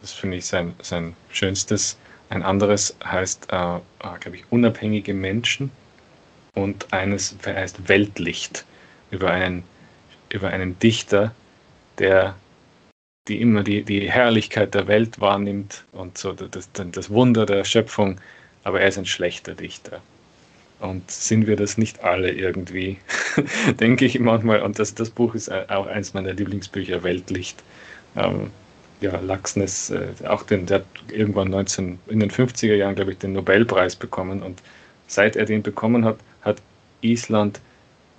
[0.00, 1.96] Das finde ich sein, sein schönstes.
[2.28, 3.82] Ein anderes heißt, äh, ah,
[4.20, 5.70] glaube ich, Unabhängige Menschen.
[6.54, 8.64] Und eines heißt Weltlicht
[9.10, 9.64] über einen,
[10.30, 11.34] über einen Dichter,
[11.98, 12.34] der
[13.28, 18.20] die immer die, die Herrlichkeit der Welt wahrnimmt und so das, das Wunder der Schöpfung,
[18.64, 20.00] aber er ist ein schlechter Dichter.
[20.82, 22.98] Und sind wir das nicht alle irgendwie,
[23.80, 24.62] denke ich manchmal.
[24.62, 27.62] Und das, das Buch ist auch eins meiner Lieblingsbücher, Weltlicht.
[28.16, 28.50] Ähm,
[29.00, 33.18] ja, Laxness, äh, auch den, der hat irgendwann 19, in den 50er Jahren, glaube ich,
[33.18, 34.42] den Nobelpreis bekommen.
[34.42, 34.60] Und
[35.06, 36.60] seit er den bekommen hat, hat
[37.00, 37.60] Island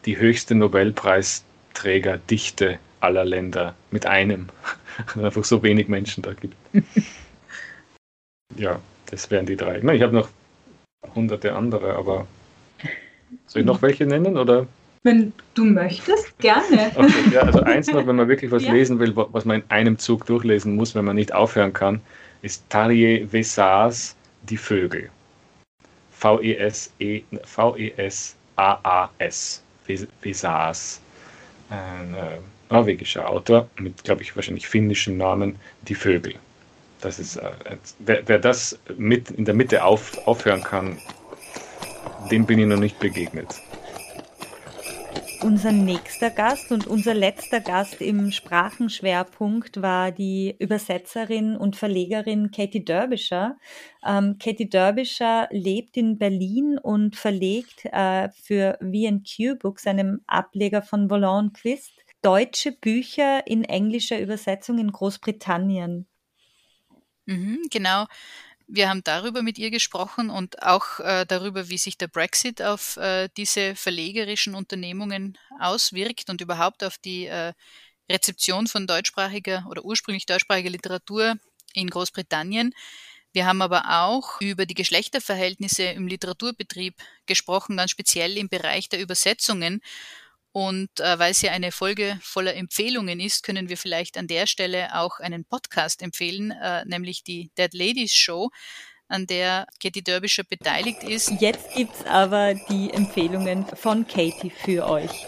[0.06, 4.48] die höchste Nobelpreisträgerdichte aller Länder mit einem.
[5.16, 6.56] Weil einfach so wenig Menschen da gibt.
[8.56, 9.80] ja, das wären die drei.
[9.80, 10.30] Ich habe noch
[11.14, 12.26] hunderte andere, aber
[13.48, 14.68] soll ich noch welche nennen oder?
[15.04, 16.92] Wenn du möchtest, gerne.
[16.96, 18.72] Okay, ja, also eins noch, wenn man wirklich was ja.
[18.72, 22.00] lesen will, was man in einem Zug durchlesen muss, wenn man nicht aufhören kann,
[22.42, 25.10] ist Tarje Vesas Die Vögel.
[26.12, 26.74] V-E-S-A-A-S.
[30.22, 31.02] Vesas.
[31.70, 36.36] Ein äh, norwegischer Autor mit, glaube ich, wahrscheinlich finnischen Namen, Die Vögel.
[37.02, 37.52] Das ist, äh,
[38.00, 40.98] wer, wer, das mit in der Mitte auf, aufhören kann,
[42.30, 43.48] dem bin ich noch nicht begegnet.
[45.44, 52.86] Unser nächster Gast und unser letzter Gast im Sprachenschwerpunkt war die Übersetzerin und Verlegerin Katie
[52.86, 53.58] Derbischer.
[54.06, 61.10] Ähm, Katie Derbischer lebt in Berlin und verlegt äh, für VQ Books, einem Ableger von
[61.10, 66.08] Volant Quist, deutsche Bücher in englischer Übersetzung in Großbritannien.
[67.26, 68.06] Mhm, genau.
[68.76, 72.98] Wir haben darüber mit ihr gesprochen und auch äh, darüber, wie sich der Brexit auf
[72.98, 77.54] äh, diese verlegerischen Unternehmungen auswirkt und überhaupt auf die äh,
[78.10, 81.36] Rezeption von deutschsprachiger oder ursprünglich deutschsprachiger Literatur
[81.76, 82.74] in Großbritannien.
[83.32, 86.96] Wir haben aber auch über die Geschlechterverhältnisse im Literaturbetrieb
[87.28, 89.82] gesprochen, ganz speziell im Bereich der Übersetzungen.
[90.54, 94.46] Und äh, weil es ja eine Folge voller Empfehlungen ist, können wir vielleicht an der
[94.46, 98.52] Stelle auch einen Podcast empfehlen, äh, nämlich die Dead Ladies Show,
[99.08, 101.32] an der Katie Derbischer beteiligt ist.
[101.40, 105.26] Jetzt gibt's aber die Empfehlungen von Katie für euch.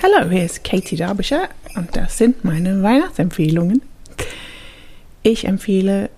[0.00, 3.82] Hallo, hier ist Katie Derbischer und das sind meine Weihnachtsempfehlungen.
[5.24, 6.08] Ich empfehle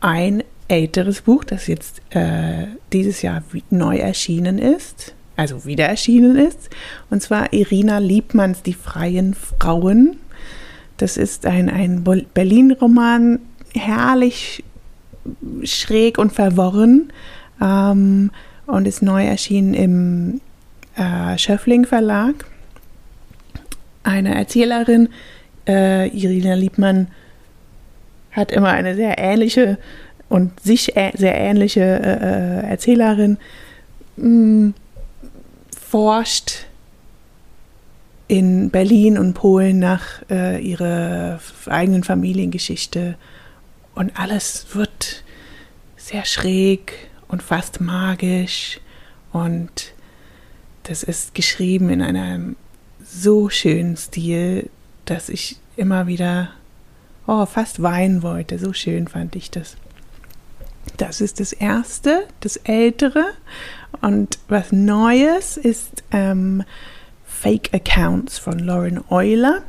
[0.00, 6.68] ein älteres Buch, das jetzt äh, dieses Jahr neu erschienen ist also wieder erschienen ist.
[7.08, 10.18] Und zwar Irina Liebmanns Die freien Frauen.
[10.98, 13.38] Das ist ein, ein Berlin-Roman,
[13.74, 14.62] herrlich
[15.64, 17.10] schräg und verworren
[17.60, 18.30] ähm,
[18.66, 20.40] und ist neu erschienen im
[20.96, 22.44] äh, Schöffling Verlag.
[24.02, 25.08] Eine Erzählerin,
[25.66, 27.08] äh, Irina Liebmann,
[28.32, 29.78] hat immer eine sehr ähnliche
[30.28, 33.38] und sich sehr ähnliche äh, äh, Erzählerin.
[34.16, 34.70] Mm,
[35.90, 36.66] forscht
[38.28, 43.16] in Berlin und Polen nach äh, ihrer eigenen Familiengeschichte
[43.96, 45.24] und alles wird
[45.96, 46.92] sehr schräg
[47.26, 48.78] und fast magisch
[49.32, 49.92] und
[50.84, 52.54] das ist geschrieben in einem
[53.04, 54.70] so schönen Stil,
[55.06, 56.50] dass ich immer wieder
[57.26, 58.60] oh, fast weinen wollte.
[58.60, 59.76] So schön fand ich das.
[60.96, 63.24] Das ist das erste, das ältere.
[64.00, 66.62] Und was Neues ist ähm,
[67.24, 69.62] Fake Accounts von Lauren Euler.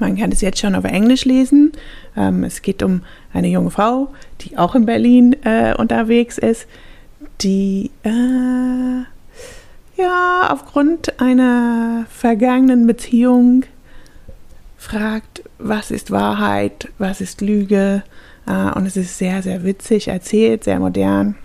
[0.00, 1.72] Man kann es jetzt schon auf Englisch lesen.
[2.16, 4.08] Ähm, es geht um eine junge Frau,
[4.40, 6.66] die auch in Berlin äh, unterwegs ist,
[7.40, 9.04] die äh,
[9.96, 13.64] ja aufgrund einer vergangenen Beziehung
[14.76, 18.02] fragt, was ist Wahrheit, was ist Lüge.
[18.46, 21.36] Äh, und es ist sehr, sehr witzig erzählt, sehr modern.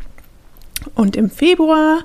[0.96, 2.04] Und im Februar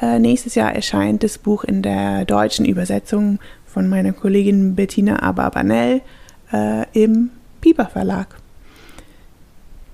[0.00, 6.02] äh, nächstes Jahr erscheint das Buch in der deutschen Übersetzung von meiner Kollegin Bettina Ababanel
[6.52, 7.30] äh, im
[7.60, 8.36] Piper Verlag.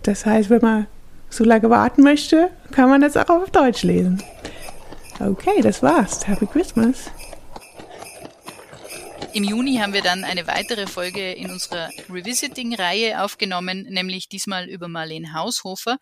[0.02, 0.86] Das heißt, wenn man
[1.30, 4.22] so lange warten möchte, kann man das auch auf Deutsch lesen.
[5.20, 6.26] Okay, das war's.
[6.26, 7.10] Happy Christmas.
[9.34, 14.88] Im Juni haben wir dann eine weitere Folge in unserer Revisiting-Reihe aufgenommen, nämlich diesmal über
[14.88, 15.98] Marlene Haushofer.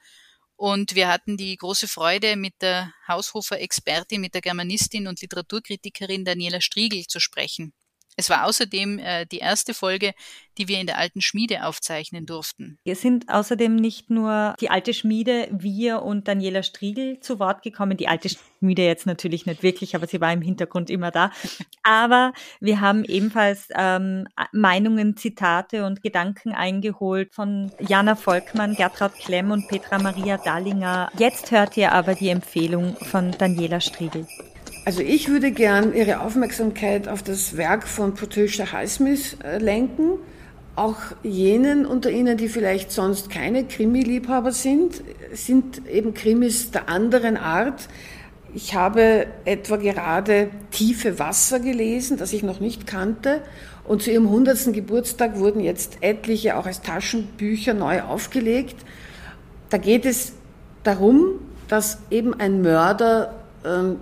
[0.56, 6.60] Und wir hatten die große Freude, mit der Haushofer-Expertin, mit der Germanistin und Literaturkritikerin Daniela
[6.60, 7.74] Striegel zu sprechen.
[8.16, 10.14] Es war außerdem äh, die erste Folge,
[10.56, 12.78] die wir in der alten Schmiede aufzeichnen durften.
[12.82, 17.98] Wir sind außerdem nicht nur die alte Schmiede, wir und Daniela Striegel zu Wort gekommen.
[17.98, 21.30] Die alte Schmiede jetzt natürlich nicht wirklich, aber sie war im Hintergrund immer da.
[21.82, 29.50] Aber wir haben ebenfalls ähm, Meinungen, Zitate und Gedanken eingeholt von Jana Volkmann, Gertraud Klemm
[29.50, 31.10] und Petra Maria Dallinger.
[31.18, 34.26] Jetzt hört ihr aber die Empfehlung von Daniela Striegel.
[34.86, 40.12] Also ich würde gern Ihre Aufmerksamkeit auf das Werk von Patricia Highsmith äh, lenken.
[40.76, 47.36] Auch jenen unter Ihnen, die vielleicht sonst keine Krimi-Liebhaber sind, sind eben Krimis der anderen
[47.36, 47.88] Art.
[48.54, 53.42] Ich habe etwa gerade Tiefe Wasser gelesen, das ich noch nicht kannte.
[53.82, 54.72] Und zu ihrem 100.
[54.72, 58.76] Geburtstag wurden jetzt etliche auch als Taschenbücher neu aufgelegt.
[59.68, 60.34] Da geht es
[60.84, 63.34] darum, dass eben ein Mörder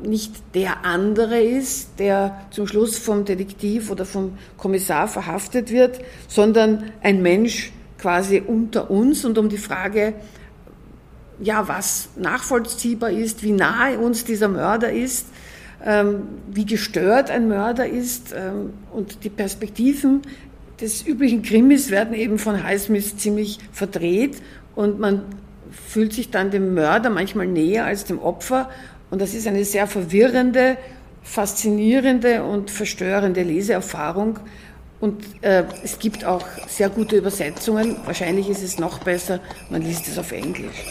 [0.02, 6.92] nicht der andere ist, der zum Schluss vom Detektiv oder vom Kommissar verhaftet wird, sondern
[7.02, 9.24] ein Mensch quasi unter uns.
[9.24, 10.14] Und um die Frage,
[11.40, 15.26] ja, was nachvollziehbar ist, wie nahe uns dieser Mörder ist,
[15.84, 20.22] ähm, wie gestört ein Mörder ist ähm, und die Perspektiven
[20.80, 24.42] des üblichen Krimis werden eben von Highsmith ziemlich verdreht.
[24.74, 25.22] Und man
[25.70, 28.70] fühlt sich dann dem Mörder manchmal näher als dem Opfer
[29.14, 30.76] und das ist eine sehr verwirrende,
[31.22, 34.40] faszinierende und verstörende Leseerfahrung.
[34.98, 37.96] Und äh, es gibt auch sehr gute Übersetzungen.
[38.06, 39.38] Wahrscheinlich ist es noch besser,
[39.70, 40.82] man liest es auf Englisch.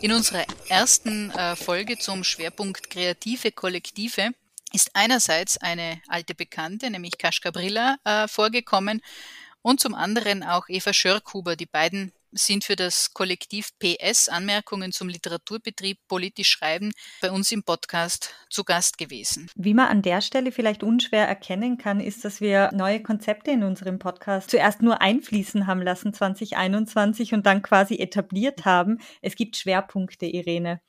[0.00, 4.30] In unserer ersten äh, Folge zum Schwerpunkt kreative Kollektive
[4.72, 9.02] ist einerseits eine alte Bekannte, nämlich Kaschka Brilla, äh, vorgekommen
[9.62, 11.54] und zum anderen auch Eva Schörkhuber.
[11.54, 17.62] Die beiden sind für das Kollektiv PS Anmerkungen zum Literaturbetrieb politisch schreiben bei uns im
[17.62, 19.50] Podcast zu Gast gewesen.
[19.54, 23.62] Wie man an der Stelle vielleicht unschwer erkennen kann, ist, dass wir neue Konzepte in
[23.62, 28.98] unserem Podcast zuerst nur einfließen haben lassen 2021 und dann quasi etabliert haben.
[29.20, 30.80] Es gibt Schwerpunkte, Irene.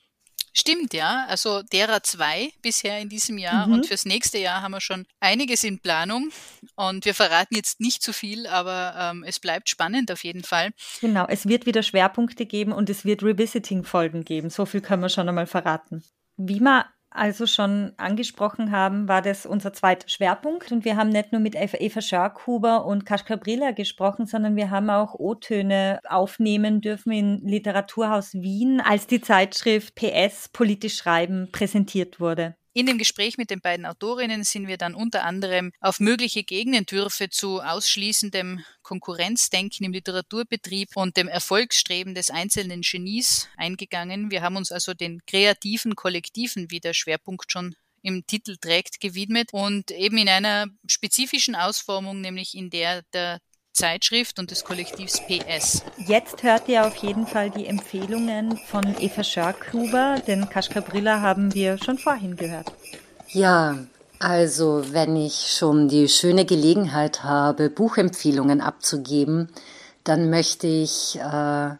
[0.54, 1.26] Stimmt, ja.
[1.28, 3.74] Also derer zwei bisher in diesem Jahr mhm.
[3.74, 6.30] und fürs nächste Jahr haben wir schon einiges in Planung
[6.76, 10.70] und wir verraten jetzt nicht zu viel, aber ähm, es bleibt spannend auf jeden Fall.
[11.02, 14.50] Genau, es wird wieder Schwerpunkte geben und es wird Revisiting-Folgen geben.
[14.50, 16.04] So viel können wir schon einmal verraten.
[16.38, 20.72] Wie man also schon angesprochen haben, war das unser zweiter Schwerpunkt.
[20.72, 24.90] Und wir haben nicht nur mit Eva Scharkhuber und Kaschka Brilla gesprochen, sondern wir haben
[24.90, 32.56] auch O-Töne aufnehmen dürfen in Literaturhaus Wien, als die Zeitschrift PS Politisch Schreiben präsentiert wurde.
[32.76, 37.30] In dem Gespräch mit den beiden Autorinnen sind wir dann unter anderem auf mögliche Gegenentwürfe
[37.30, 44.32] zu ausschließendem Konkurrenzdenken im Literaturbetrieb und dem Erfolgsstreben des einzelnen Genies eingegangen.
[44.32, 49.54] Wir haben uns also den kreativen Kollektiven, wie der Schwerpunkt schon im Titel trägt, gewidmet
[49.54, 53.40] und eben in einer spezifischen Ausformung, nämlich in der der
[53.74, 55.84] Zeitschrift und des Kollektivs PS.
[55.98, 61.54] Jetzt hört ihr auf jeden Fall die Empfehlungen von Eva Schörkhuber, denn Kaschka Brilla haben
[61.56, 62.72] wir schon vorhin gehört.
[63.30, 63.80] Ja,
[64.20, 69.50] also wenn ich schon die schöne Gelegenheit habe, Buchempfehlungen abzugeben,
[70.04, 71.72] dann möchte ich äh,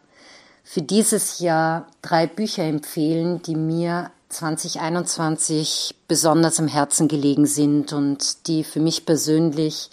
[0.64, 8.48] für dieses Jahr drei Bücher empfehlen, die mir 2021 besonders am Herzen gelegen sind und
[8.48, 9.90] die für mich persönlich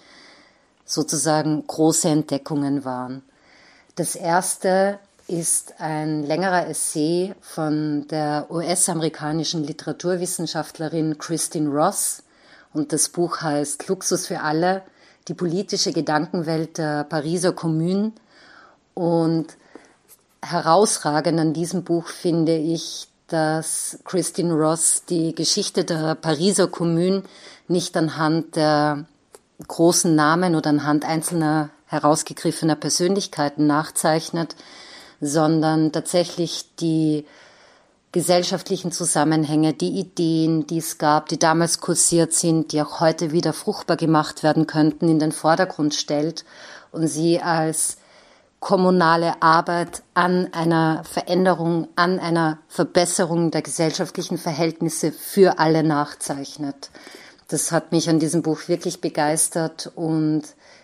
[0.91, 3.23] sozusagen große Entdeckungen waren.
[3.95, 12.23] Das erste ist ein längerer Essay von der US-amerikanischen Literaturwissenschaftlerin Christine Ross
[12.73, 14.81] und das Buch heißt Luxus für alle,
[15.29, 18.11] die politische Gedankenwelt der Pariser Kommune
[18.93, 19.47] und
[20.41, 27.23] herausragend an diesem Buch finde ich, dass Christine Ross die Geschichte der Pariser Kommune
[27.69, 29.05] nicht anhand der
[29.67, 34.55] großen Namen oder anhand einzelner herausgegriffener Persönlichkeiten nachzeichnet,
[35.19, 37.25] sondern tatsächlich die
[38.11, 43.53] gesellschaftlichen Zusammenhänge, die Ideen, die es gab, die damals kursiert sind, die auch heute wieder
[43.53, 46.43] fruchtbar gemacht werden könnten, in den Vordergrund stellt
[46.91, 47.97] und sie als
[48.59, 56.91] kommunale Arbeit an einer Veränderung, an einer Verbesserung der gesellschaftlichen Verhältnisse für alle nachzeichnet.
[57.51, 60.43] Das hat mich an diesem Buch wirklich begeistert und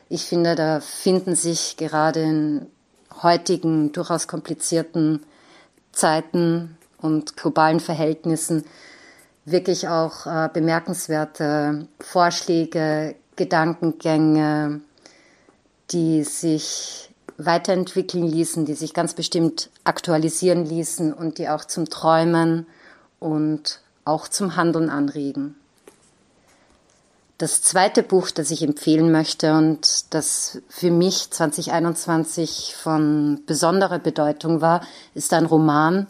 [0.10, 2.66] ich finde, da finden sich gerade in
[3.24, 5.26] heutigen, durchaus komplizierten
[5.94, 8.66] Zeiten und globalen Verhältnissen
[9.46, 14.82] wirklich auch äh, bemerkenswerte Vorschläge, Gedankengänge,
[15.92, 22.68] die sich weiterentwickeln ließen, die sich ganz bestimmt aktualisieren ließen und die auch zum Träumen
[23.20, 25.56] und auch zum Handeln anregen.
[27.38, 34.62] Das zweite Buch, das ich empfehlen möchte und das für mich 2021 von besonderer Bedeutung
[34.62, 34.82] war,
[35.14, 36.08] ist ein Roman,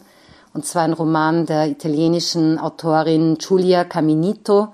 [0.54, 4.68] und zwar ein Roman der italienischen Autorin Giulia Caminito.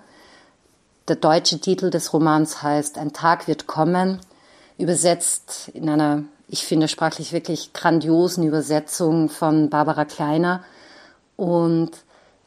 [1.09, 4.21] Der deutsche Titel des Romans heißt Ein Tag wird kommen,
[4.79, 10.63] übersetzt in einer ich finde sprachlich wirklich grandiosen Übersetzung von Barbara Kleiner.
[11.37, 11.91] Und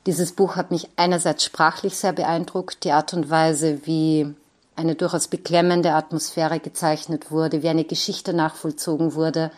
[0.08, 4.34] dieses Buch hat mich einerseits sprachlich sehr beeindruckt, die Art und Weise, wie
[4.76, 9.52] eine durchaus beklemmende Atmosphäre gezeichnet wurde, wie eine Geschichte nachvollzogen wurde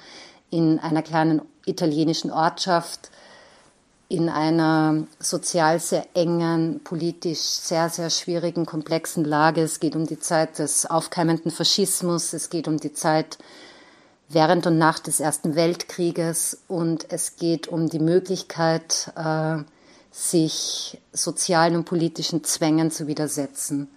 [0.50, 3.12] in einer kleinen italienischen Ortschaft,
[4.08, 9.62] in einer sozial sehr engen, politisch sehr, sehr schwierigen, komplexen Lage.
[9.62, 13.38] Es geht um die Zeit des aufkeimenden Faschismus, es geht um die Zeit
[14.30, 19.60] während und nach des Ersten Weltkrieges und es geht um die Möglichkeit, äh,
[20.12, 23.90] sich sozialen und politischen Zwängen zu widersetzen.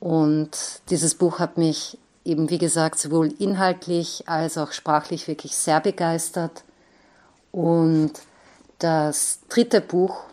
[0.00, 0.50] Und
[0.90, 6.64] dieses Buch hat mich eben, wie gesagt, sowohl inhaltlich als auch sprachlich wirklich sehr begeistert.
[7.52, 8.12] Und
[8.78, 10.24] das dritte Buch,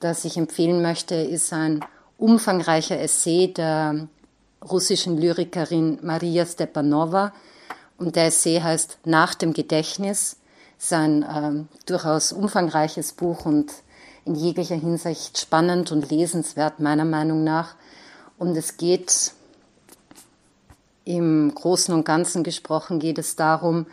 [0.00, 1.84] das ich empfehlen möchte, ist ein
[2.18, 4.08] umfangreicher Essay der
[4.68, 7.32] russischen Lyrikerin Maria Stepanova,
[7.96, 10.36] und der Essay heißt Nach dem Gedächtnis.
[10.78, 13.72] Es ist ein äh, durchaus umfangreiches Buch und
[14.24, 17.74] in jeglicher Hinsicht spannend und lesenswert, meiner Meinung nach.
[18.38, 19.32] Und es geht
[21.04, 23.86] im Großen und Ganzen gesprochen, geht es darum,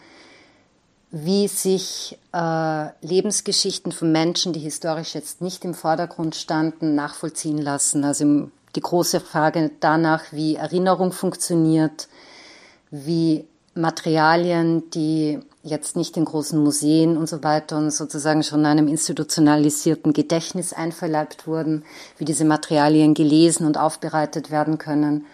[1.11, 8.05] wie sich äh, Lebensgeschichten von Menschen, die historisch jetzt nicht im Vordergrund standen, nachvollziehen lassen.
[8.05, 12.07] Also die große Frage danach, wie Erinnerung funktioniert,
[12.91, 18.87] wie Materialien, die jetzt nicht in großen Museen und so weiter und sozusagen schon einem
[18.87, 21.83] institutionalisierten Gedächtnis einverleibt wurden,
[22.17, 25.25] wie diese Materialien gelesen und aufbereitet werden können.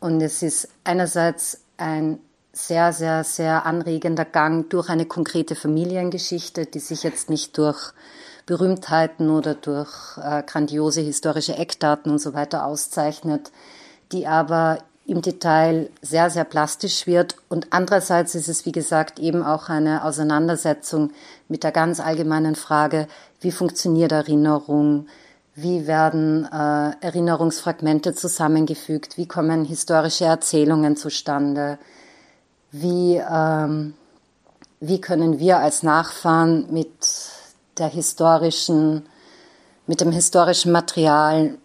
[0.00, 2.18] Und es ist einerseits ein
[2.52, 7.92] sehr, sehr, sehr anregender Gang durch eine konkrete Familiengeschichte, die sich jetzt nicht durch
[8.46, 13.52] Berühmtheiten oder durch äh, grandiose historische Eckdaten und so weiter auszeichnet,
[14.12, 17.36] die aber im Detail sehr, sehr plastisch wird.
[17.48, 21.10] Und andererseits ist es, wie gesagt, eben auch eine Auseinandersetzung
[21.48, 23.08] mit der ganz allgemeinen Frage,
[23.40, 25.06] wie funktioniert Erinnerung,
[25.54, 31.78] wie werden äh, Erinnerungsfragmente zusammengefügt, wie kommen historische Erzählungen zustande,
[32.70, 33.94] wie, ähm,
[34.80, 36.90] wie können wir als Nachfahren mit
[37.76, 39.04] der historischen,
[39.86, 41.58] mit dem historischen Material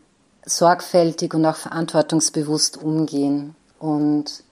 [0.47, 3.55] sorgfältig und auch verantwortungsbewusst umgehen.
[3.79, 4.43] Und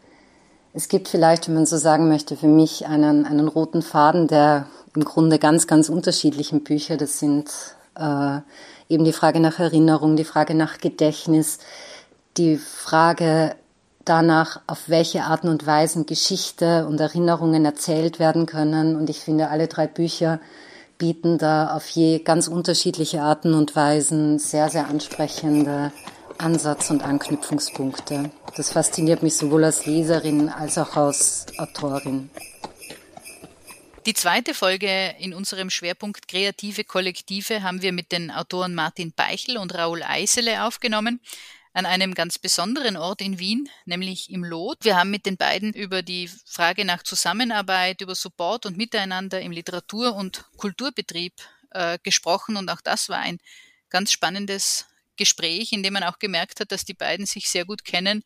[0.73, 4.67] es gibt vielleicht, wenn man so sagen möchte, für mich einen, einen roten Faden der
[4.95, 6.97] im Grunde ganz, ganz unterschiedlichen Bücher.
[6.97, 7.49] Das sind
[7.95, 8.39] äh,
[8.89, 11.59] eben die Frage nach Erinnerung, die Frage nach Gedächtnis,
[12.37, 13.55] die Frage
[14.05, 18.95] danach, auf welche Arten und Weisen Geschichte und Erinnerungen erzählt werden können.
[18.95, 20.39] Und ich finde, alle drei Bücher
[20.97, 25.91] bieten da auf je ganz unterschiedliche Arten und Weisen sehr, sehr ansprechende
[26.37, 28.31] Ansatz- und Anknüpfungspunkte.
[28.55, 32.29] Das fasziniert mich sowohl als Leserin als auch als Autorin.
[34.05, 39.57] Die zweite Folge in unserem Schwerpunkt Kreative Kollektive haben wir mit den Autoren Martin Beichel
[39.57, 41.19] und Raoul Eisele aufgenommen
[41.75, 44.85] an einem ganz besonderen Ort in Wien, nämlich im Lot.
[44.85, 49.51] Wir haben mit den beiden über die Frage nach Zusammenarbeit, über Support und Miteinander im
[49.51, 51.33] Literatur- und Kulturbetrieb
[51.71, 53.39] äh, gesprochen und auch das war ein
[53.89, 54.85] ganz spannendes
[55.17, 58.23] Gespräch, in dem man auch gemerkt hat, dass die beiden sich sehr gut kennen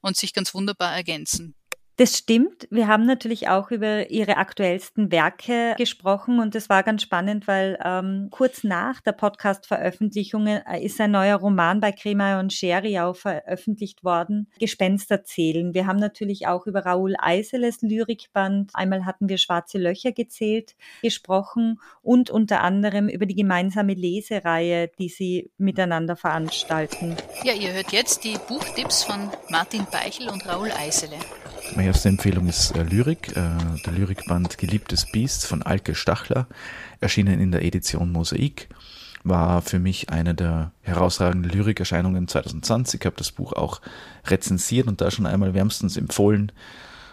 [0.00, 1.54] und sich ganz wunderbar ergänzen.
[1.98, 2.68] Das stimmt.
[2.70, 7.78] Wir haben natürlich auch über ihre aktuellsten Werke gesprochen und das war ganz spannend, weil
[7.82, 13.16] ähm, kurz nach der Podcast-Veröffentlichung äh, ist ein neuer Roman bei Kremer und Sherry auch
[13.16, 15.72] veröffentlicht worden, Gespenster zählen.
[15.72, 21.80] Wir haben natürlich auch über Raoul Eiseles Lyrikband, einmal hatten wir Schwarze Löcher gezählt, gesprochen
[22.02, 27.16] und unter anderem über die gemeinsame Lesereihe, die sie miteinander veranstalten.
[27.42, 31.16] Ja, ihr hört jetzt die Buchtipps von Martin Beichel und Raoul Eisele.
[31.74, 33.42] Meine erste Empfehlung ist äh, Lyrik, äh,
[33.84, 36.46] der Lyrikband Geliebtes Biest von Alke Stachler,
[37.00, 38.68] erschienen in der Edition Mosaik,
[39.24, 43.00] war für mich eine der herausragenden Lyrikerscheinungen 2020.
[43.00, 43.80] Ich habe das Buch auch
[44.26, 46.52] rezensiert und da schon einmal wärmstens empfohlen,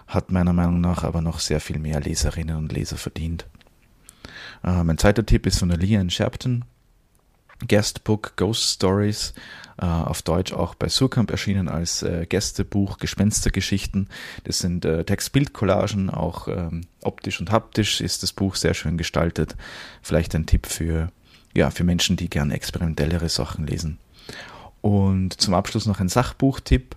[0.07, 3.47] hat meiner Meinung nach aber noch sehr viel mehr Leserinnen und Leser verdient.
[4.63, 6.65] Äh, mein zweiter Tipp ist von der Lian Sharpton,
[7.67, 9.33] Guestbook Ghost Stories,
[9.77, 14.09] äh, auf Deutsch auch bei Surkamp erschienen als äh, Gästebuch Gespenstergeschichten.
[14.43, 19.55] Das sind äh, Text-Bild-Collagen, auch ähm, optisch und haptisch ist das Buch sehr schön gestaltet.
[20.01, 21.11] Vielleicht ein Tipp für,
[21.55, 23.97] ja, für Menschen, die gern experimentellere Sachen lesen.
[24.81, 26.95] Und zum Abschluss noch ein Sachbuchtipp.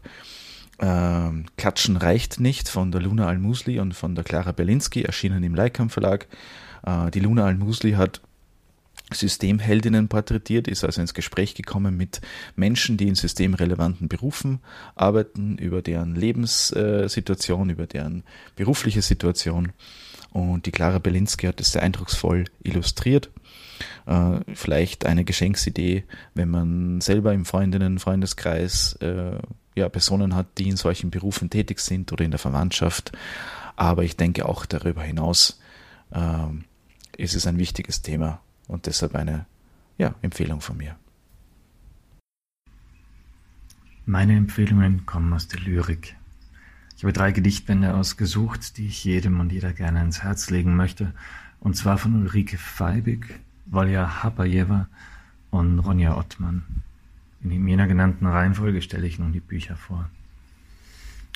[0.78, 5.54] Ähm, Klatschen reicht nicht von der Luna Al-Musli und von der Clara Berlinski, erschienen im
[5.54, 6.26] Leikam Verlag.
[6.84, 8.20] Äh, die Luna Al-Musli hat
[9.12, 12.20] Systemheldinnen porträtiert, ist also ins Gespräch gekommen mit
[12.56, 14.60] Menschen, die in systemrelevanten Berufen
[14.96, 18.24] arbeiten, über deren Lebenssituation, über deren
[18.56, 19.72] berufliche Situation.
[20.32, 23.30] Und die Clara Belinsky hat das sehr eindrucksvoll illustriert.
[24.06, 26.04] Äh, vielleicht eine Geschenksidee,
[26.34, 29.38] wenn man selber im Freundinnen, Freundeskreis äh,
[29.76, 33.12] ja, Personen hat, die in solchen Berufen tätig sind oder in der Verwandtschaft.
[33.76, 35.60] Aber ich denke auch darüber hinaus
[36.10, 36.48] äh,
[37.16, 39.46] ist es ein wichtiges Thema, und deshalb eine
[39.98, 40.96] ja, Empfehlung von mir.
[44.04, 46.16] Meine Empfehlungen kommen aus der Lyrik.
[46.96, 51.12] Ich habe drei Gedichtbände ausgesucht, die ich jedem und jeder gerne ins Herz legen möchte,
[51.60, 54.88] und zwar von Ulrike Feibig, Volja Hapajewa
[55.50, 56.62] und Ronja Ottmann.
[57.42, 60.08] In jener genannten Reihenfolge stelle ich nun die Bücher vor.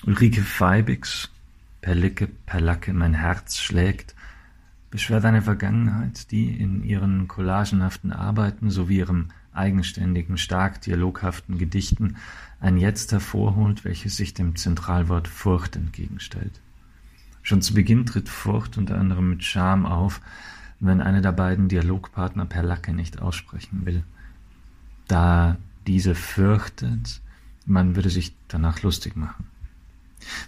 [0.07, 1.31] Ulrike Feibigs
[1.81, 4.15] Perlicke, Perlacke, mein Herz schlägt
[4.91, 12.17] beschwert eine Vergangenheit, die in ihren collagenhaften Arbeiten sowie ihrem eigenständigen, stark dialoghaften Gedichten
[12.61, 16.61] ein Jetzt hervorholt, welches sich dem Zentralwort Furcht entgegenstellt.
[17.43, 20.21] Schon zu Beginn tritt Furcht unter anderem mit Scham auf,
[20.79, 24.03] wenn einer der beiden Dialogpartner per Lacke nicht aussprechen will.
[25.09, 27.21] Da diese fürchtet,
[27.67, 29.50] man würde sich danach lustig machen.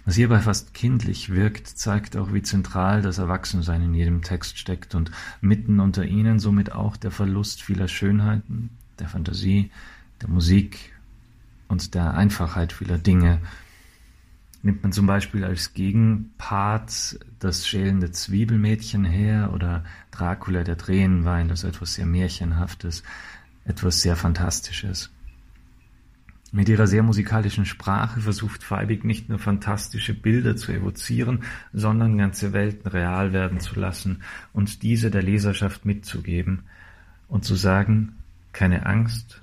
[0.05, 4.95] Was hierbei fast kindlich wirkt, zeigt auch, wie zentral das Erwachsensein in jedem Text steckt
[4.95, 5.11] und
[5.41, 8.69] mitten unter ihnen somit auch der Verlust vieler Schönheiten,
[8.99, 9.71] der Fantasie,
[10.21, 10.93] der Musik
[11.67, 13.39] und der Einfachheit vieler Dinge.
[14.61, 21.65] Nimmt man zum Beispiel als Gegenpart das schälende Zwiebelmädchen her oder Dracula der Tränenwein, das
[21.65, 23.03] etwas sehr Märchenhaftes,
[23.65, 25.09] etwas sehr Fantastisches.
[26.55, 31.39] Mit ihrer sehr musikalischen Sprache versucht Feibig nicht nur fantastische Bilder zu evozieren,
[31.73, 34.21] sondern ganze Welten real werden zu lassen
[34.53, 36.61] und diese der Leserschaft mitzugeben
[37.27, 38.17] und zu sagen,
[38.51, 39.41] keine Angst,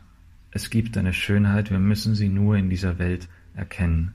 [0.53, 4.15] es gibt eine Schönheit, wir müssen sie nur in dieser Welt erkennen.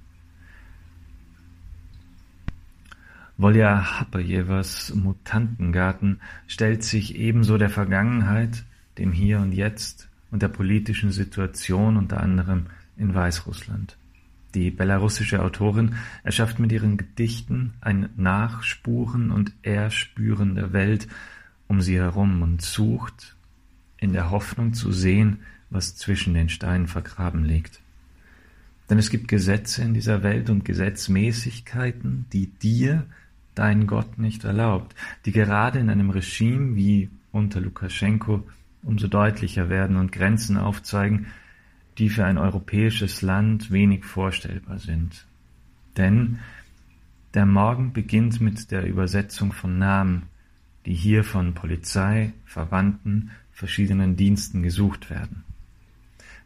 [3.36, 8.64] Volja Hapajewas Mutantengarten stellt sich ebenso der Vergangenheit,
[8.98, 12.68] dem Hier und Jetzt und der politischen Situation unter anderem
[12.98, 13.98] in Weißrussland.
[14.54, 21.08] Die belarussische Autorin erschafft mit ihren Gedichten ein Nachspuren und Erspüren der Welt
[21.68, 23.36] um sie herum und sucht,
[23.98, 25.40] in der Hoffnung zu sehen,
[25.70, 27.82] was zwischen den Steinen vergraben liegt.
[28.90, 33.06] Denn es gibt Gesetze in dieser Welt und Gesetzmäßigkeiten, die dir
[33.56, 38.48] dein Gott nicht erlaubt, die gerade in einem Regime wie unter Lukaschenko
[38.84, 41.28] umso deutlicher werden und Grenzen aufzeigen,
[41.98, 45.26] die für ein europäisches Land wenig vorstellbar sind.
[45.98, 46.40] Denn
[47.34, 50.24] der Morgen beginnt mit der Übersetzung von Namen,
[50.86, 55.44] die hier von Polizei, Verwandten, verschiedenen Diensten gesucht werden.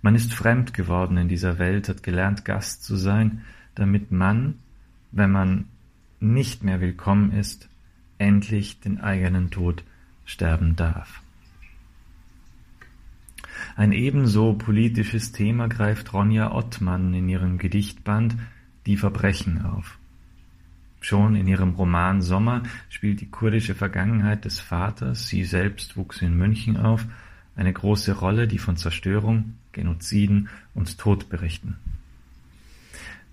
[0.02, 3.42] Man ist fremd geworden in dieser Welt, hat gelernt, Gast zu sein,
[3.76, 4.56] damit man,
[5.12, 5.66] wenn man
[6.20, 7.70] nicht mehr willkommen ist,
[8.18, 9.84] endlich den eigenen Tod
[10.26, 11.22] sterben darf.
[13.80, 18.36] Ein ebenso politisches Thema greift Ronja Ottmann in ihrem Gedichtband
[18.86, 19.98] Die Verbrechen auf.
[21.00, 26.36] Schon in ihrem Roman Sommer spielt die kurdische Vergangenheit des Vaters, sie selbst wuchs in
[26.36, 27.06] München auf,
[27.56, 31.78] eine große Rolle, die von Zerstörung, Genoziden und Tod berichten.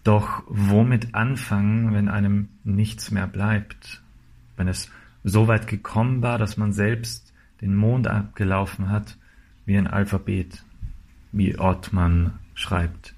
[0.04, 4.00] Doch womit anfangen, wenn einem nichts mehr bleibt?
[4.56, 4.92] Wenn es
[5.24, 9.16] so weit gekommen war, dass man selbst den Mond abgelaufen hat,
[9.66, 10.64] wie ein Alphabet,
[11.32, 13.14] wie Ottmann schreibt.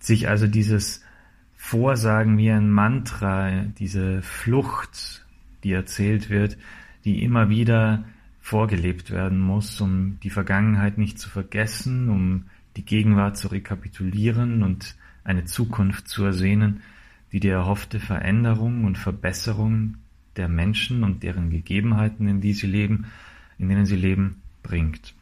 [0.00, 1.02] Sich also dieses
[1.56, 5.24] Vorsagen wie ein Mantra, diese Flucht,
[5.62, 6.58] die erzählt wird,
[7.04, 8.04] die immer wieder
[8.40, 12.44] vorgelebt werden muss, um die Vergangenheit nicht zu vergessen, um
[12.76, 16.82] die Gegenwart zu rekapitulieren und eine Zukunft zu ersehnen,
[17.32, 19.96] die die erhoffte Veränderung und Verbesserung
[20.36, 23.06] der Menschen und deren Gegebenheiten, in die sie leben,
[23.58, 25.14] in denen sie leben, bringt.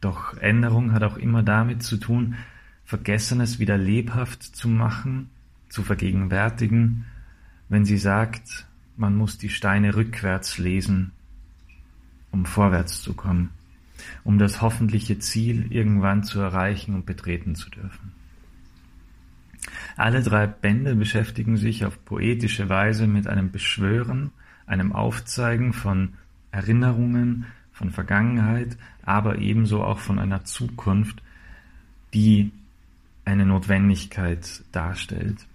[0.00, 2.36] Doch Änderung hat auch immer damit zu tun,
[2.84, 5.30] Vergessenes wieder lebhaft zu machen,
[5.68, 7.04] zu vergegenwärtigen,
[7.68, 11.12] wenn sie sagt, man muss die Steine rückwärts lesen,
[12.30, 13.50] um vorwärts zu kommen,
[14.24, 18.12] um das hoffentliche Ziel irgendwann zu erreichen und betreten zu dürfen.
[19.96, 24.30] Alle drei Bände beschäftigen sich auf poetische Weise mit einem Beschwören,
[24.66, 26.14] einem Aufzeigen von
[26.50, 27.46] Erinnerungen,
[27.78, 31.22] von Vergangenheit, aber ebenso auch von einer Zukunft,
[32.12, 32.50] die
[33.24, 35.46] eine Notwendigkeit darstellt,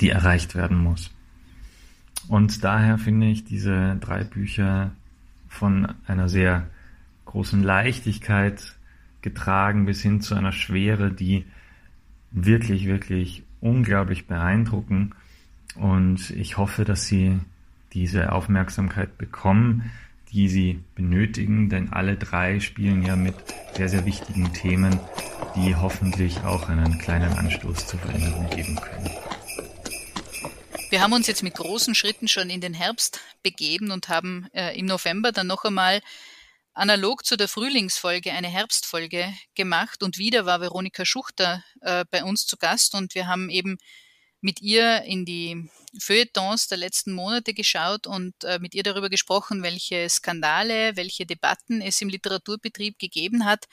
[0.00, 1.10] die erreicht werden muss.
[2.28, 4.92] Und daher finde ich diese drei Bücher
[5.48, 6.68] von einer sehr
[7.24, 8.76] großen Leichtigkeit
[9.20, 11.44] getragen bis hin zu einer Schwere, die
[12.30, 15.10] wirklich, wirklich unglaublich beeindrucken.
[15.74, 17.40] Und ich hoffe, dass Sie
[17.94, 19.90] diese Aufmerksamkeit bekommen,
[20.32, 23.34] die sie benötigen, denn alle drei spielen ja mit
[23.74, 24.98] sehr, sehr wichtigen Themen,
[25.54, 29.10] die hoffentlich auch einen kleinen Anstoß zur Veränderung geben können.
[30.90, 34.78] Wir haben uns jetzt mit großen Schritten schon in den Herbst begeben und haben äh,
[34.78, 36.00] im November dann noch einmal
[36.74, 42.46] analog zu der Frühlingsfolge eine Herbstfolge gemacht und wieder war Veronika Schuchter äh, bei uns
[42.46, 43.78] zu Gast und wir haben eben
[44.40, 45.68] mit ihr in die
[45.98, 51.80] Feuilletons der letzten Monate geschaut und äh, mit ihr darüber gesprochen, welche Skandale, welche Debatten
[51.80, 53.66] es im Literaturbetrieb gegeben hat,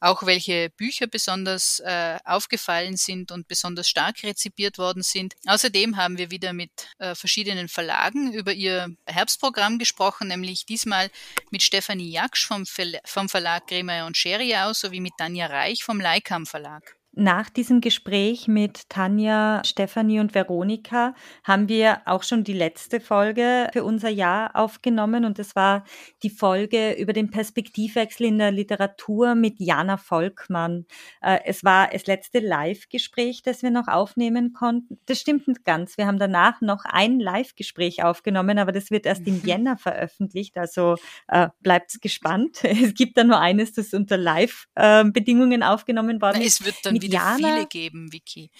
[0.00, 5.34] auch welche Bücher besonders äh, aufgefallen sind und besonders stark rezipiert worden sind.
[5.46, 11.10] Außerdem haben wir wieder mit äh, verschiedenen Verlagen über ihr Herbstprogramm gesprochen, nämlich diesmal
[11.50, 16.00] mit Stefanie Jaksch vom, Ver vom Verlag Gremer und Scheriau sowie mit Tanja Reich vom
[16.00, 16.96] Leikam Verlag.
[17.18, 21.14] Nach diesem Gespräch mit Tanja, Stefanie und Veronika
[21.44, 25.84] haben wir auch schon die letzte Folge für unser Jahr aufgenommen und es war
[26.22, 30.84] die Folge über den Perspektivwechsel in der Literatur mit Jana Volkmann.
[31.22, 34.98] Äh, es war das letzte Live-Gespräch, das wir noch aufnehmen konnten.
[35.06, 35.96] Das stimmt nicht ganz.
[35.96, 39.40] Wir haben danach noch ein Live-Gespräch aufgenommen, aber das wird erst im.
[39.46, 40.96] Jänner veröffentlicht, also
[41.28, 42.62] äh, bleibt gespannt.
[42.86, 46.60] Es gibt da nur eines, das unter Live-Bedingungen äh, aufgenommen worden ist.
[46.60, 48.50] Es wird dann wieder Jana, viele geben, Vicky.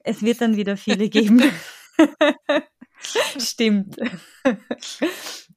[0.00, 1.42] Es wird dann wieder viele geben.
[3.38, 3.96] Stimmt.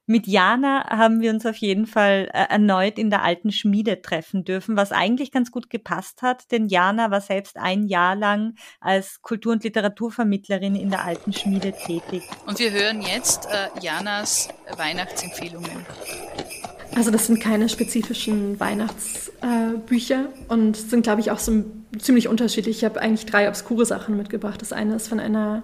[0.06, 4.46] Mit Jana haben wir uns auf jeden Fall äh, erneut in der alten Schmiede treffen
[4.46, 9.22] dürfen, was eigentlich ganz gut gepasst hat, denn Jana war selbst ein Jahr lang als
[9.22, 12.24] Kultur- und Literaturvermittlerin in der alten Schmiede tätig.
[12.46, 15.86] Und wir hören jetzt äh, Janas Weihnachtsempfehlungen.
[16.98, 21.64] Also das sind keine spezifischen Weihnachtsbücher äh, und sind, glaube ich, auch so
[22.00, 22.78] ziemlich unterschiedlich.
[22.78, 24.60] Ich habe eigentlich drei obskure Sachen mitgebracht.
[24.64, 25.62] Das eine ist von einer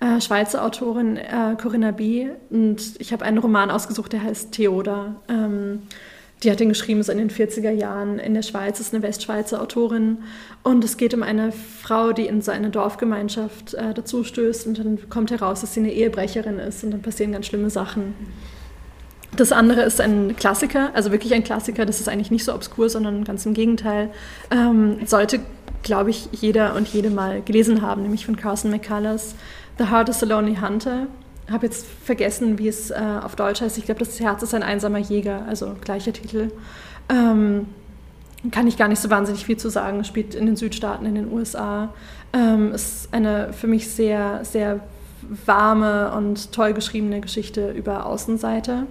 [0.00, 2.30] äh, Schweizer Autorin, äh, Corinna B.
[2.50, 5.14] Und ich habe einen Roman ausgesucht, der heißt Theoda.
[5.28, 5.82] Ähm,
[6.42, 9.62] die hat den geschrieben so in den 40er Jahren in der Schweiz, ist eine Westschweizer
[9.62, 10.18] Autorin.
[10.64, 14.24] Und es geht um eine Frau, die in so eine Dorfgemeinschaft äh, dazu
[14.66, 18.14] und dann kommt heraus, dass sie eine Ehebrecherin ist und dann passieren ganz schlimme Sachen.
[19.34, 21.86] Das andere ist ein Klassiker, also wirklich ein Klassiker.
[21.86, 24.10] Das ist eigentlich nicht so obskur, sondern ganz im Gegenteil.
[24.50, 25.40] Ähm, sollte,
[25.82, 29.34] glaube ich, jeder und jede mal gelesen haben, nämlich von Carson McCullers
[29.78, 31.06] The Heart is a Lonely Hunter.
[31.46, 33.78] Ich habe jetzt vergessen, wie es äh, auf Deutsch heißt.
[33.78, 36.50] Ich glaube, das Herz ist ein einsamer Jäger, also gleicher Titel.
[37.08, 37.66] Ähm,
[38.50, 40.04] kann ich gar nicht so wahnsinnig viel zu sagen.
[40.04, 41.92] Spielt in den Südstaaten, in den USA.
[42.32, 44.80] Ähm, ist eine für mich sehr, sehr
[45.46, 48.86] warme und toll geschriebene Geschichte über Außenseite.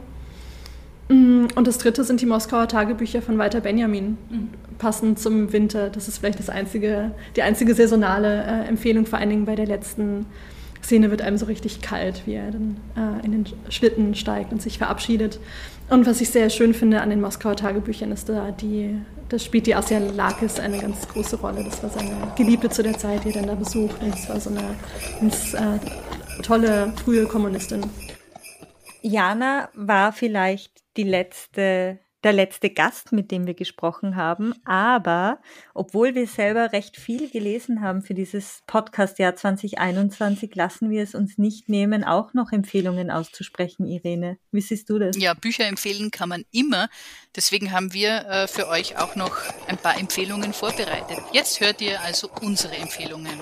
[1.11, 4.49] Mm, und das dritte sind die Moskauer Tagebücher von Walter Benjamin, mhm.
[4.77, 5.89] passend zum Winter.
[5.89, 9.65] Das ist vielleicht das einzige, die einzige saisonale äh, Empfehlung, vor allen Dingen bei der
[9.65, 10.25] letzten
[10.81, 14.61] Szene wird einem so richtig kalt, wie er dann äh, in den Schlitten steigt und
[14.61, 15.39] sich verabschiedet.
[15.89, 18.95] Und was ich sehr schön finde an den Moskauer Tagebüchern ist, da die,
[19.27, 21.65] das spielt die Asia Lakis eine ganz große Rolle.
[21.65, 24.01] Das war seine Geliebte zu der Zeit, die er dann da besucht.
[24.01, 24.63] Und das war so eine
[25.19, 27.81] ganz äh, tolle frühe Kommunistin.
[29.01, 34.53] Jana war vielleicht die letzte der letzte Gast, mit dem wir gesprochen haben.
[34.65, 35.39] Aber
[35.73, 41.37] obwohl wir selber recht viel gelesen haben für dieses Podcast-Jahr 2021, lassen wir es uns
[41.37, 44.37] nicht nehmen, auch noch Empfehlungen auszusprechen, Irene.
[44.51, 45.17] Wie siehst du das?
[45.17, 46.89] Ja, Bücher empfehlen kann man immer.
[47.35, 49.37] Deswegen haben wir äh, für euch auch noch
[49.67, 51.17] ein paar Empfehlungen vorbereitet.
[51.33, 53.39] Jetzt hört ihr also unsere Empfehlungen.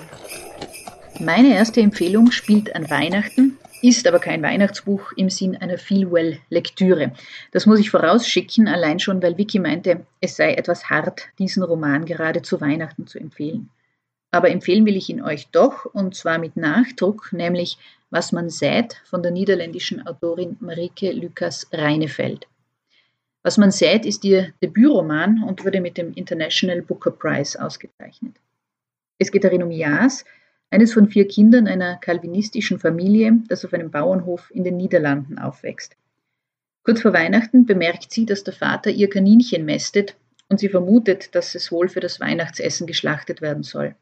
[1.18, 7.12] Meine erste Empfehlung spielt an Weihnachten ist aber kein Weihnachtsbuch im Sinn einer Feelwell-Lektüre.
[7.52, 12.04] Das muss ich vorausschicken, allein schon, weil Vicky meinte, es sei etwas hart, diesen Roman
[12.04, 13.70] gerade zu Weihnachten zu empfehlen.
[14.30, 17.78] Aber empfehlen will ich ihn euch doch, und zwar mit Nachdruck, nämlich
[18.10, 22.46] Was man sät von der niederländischen Autorin Marike Lukas Reinefeld.
[23.42, 28.36] Was man sät ist ihr Debütroman und wurde mit dem International Booker Prize ausgezeichnet.
[29.18, 30.24] Es geht darin um Jas,
[30.70, 35.96] eines von vier Kindern einer kalvinistischen Familie, das auf einem Bauernhof in den Niederlanden aufwächst.
[36.84, 40.16] Kurz vor Weihnachten bemerkt sie, dass der Vater ihr Kaninchen mästet
[40.48, 43.94] und sie vermutet, dass es wohl für das Weihnachtsessen geschlachtet werden soll.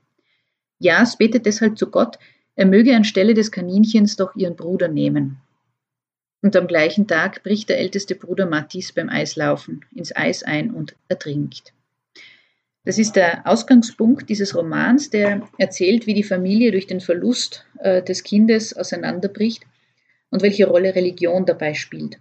[0.79, 2.19] Jas betet deshalb zu Gott,
[2.55, 5.39] er möge anstelle des Kaninchens doch ihren Bruder nehmen.
[6.41, 10.95] Und am gleichen Tag bricht der älteste Bruder Mattis beim Eislaufen ins Eis ein und
[11.09, 11.73] ertrinkt.
[12.89, 18.03] Das ist der Ausgangspunkt dieses Romans, der erzählt, wie die Familie durch den Verlust äh,
[18.03, 19.62] des Kindes auseinanderbricht
[20.30, 22.18] und welche Rolle Religion dabei spielt.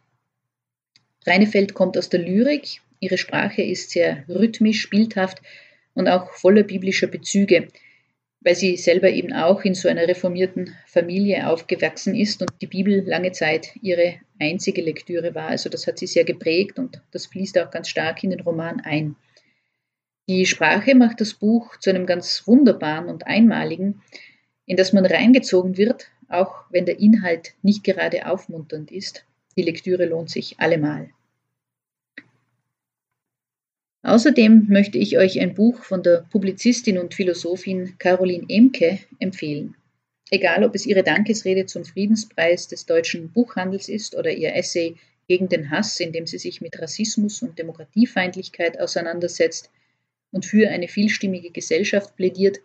[1.25, 5.41] Reinefeld kommt aus der Lyrik, ihre Sprache ist sehr rhythmisch, bildhaft
[5.93, 7.69] und auch voller biblischer Bezüge,
[8.41, 13.05] weil sie selber eben auch in so einer reformierten Familie aufgewachsen ist und die Bibel
[13.07, 15.47] lange Zeit ihre einzige Lektüre war.
[15.47, 18.81] Also das hat sie sehr geprägt und das fließt auch ganz stark in den Roman
[18.81, 19.15] ein.
[20.29, 24.01] Die Sprache macht das Buch zu einem ganz wunderbaren und einmaligen,
[24.65, 29.25] in das man reingezogen wird, auch wenn der Inhalt nicht gerade aufmunternd ist.
[29.55, 31.09] Die Lektüre lohnt sich allemal.
[34.03, 39.75] Außerdem möchte ich euch ein Buch von der Publizistin und Philosophin Caroline Emke empfehlen.
[40.29, 44.95] Egal, ob es ihre Dankesrede zum Friedenspreis des deutschen Buchhandels ist oder ihr Essay
[45.27, 49.71] gegen den Hass, in dem sie sich mit Rassismus und Demokratiefeindlichkeit auseinandersetzt,
[50.31, 52.59] und für eine vielstimmige Gesellschaft plädiert.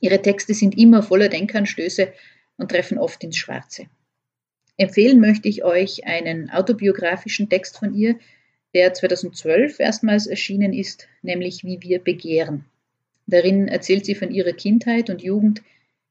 [0.00, 2.12] Ihre Texte sind immer voller Denkanstöße
[2.56, 3.86] und treffen oft ins Schwarze.
[4.76, 8.18] Empfehlen möchte ich euch einen autobiografischen Text von ihr,
[8.74, 12.64] der 2012 erstmals erschienen ist, nämlich Wie wir begehren.
[13.26, 15.62] Darin erzählt sie von ihrer Kindheit und Jugend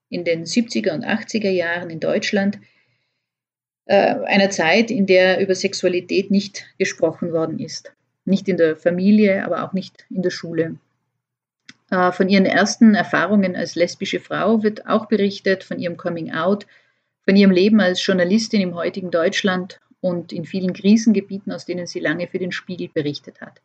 [0.10, 2.60] in den 70er und 80er Jahren in Deutschland,
[3.86, 7.92] äh, einer Zeit, in der über Sexualität nicht gesprochen worden ist.
[8.26, 10.78] Nicht in der Familie, aber auch nicht in der Schule.
[11.90, 16.66] Äh, von ihren ersten Erfahrungen als lesbische Frau wird auch berichtet, von ihrem Coming Out,
[17.26, 22.00] von ihrem Leben als Journalistin im heutigen Deutschland und in vielen Krisengebieten, aus denen sie
[22.00, 23.62] lange für den Spiegel berichtet hat.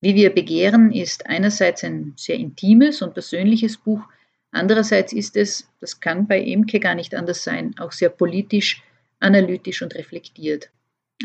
[0.00, 4.02] Wie wir begehren ist einerseits ein sehr intimes und persönliches Buch,
[4.50, 8.82] andererseits ist es, das kann bei Emke gar nicht anders sein, auch sehr politisch,
[9.18, 10.70] analytisch und reflektiert.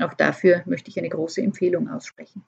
[0.02, 2.44] Auch dafür möchte ich eine große Empfehlung aussprechen.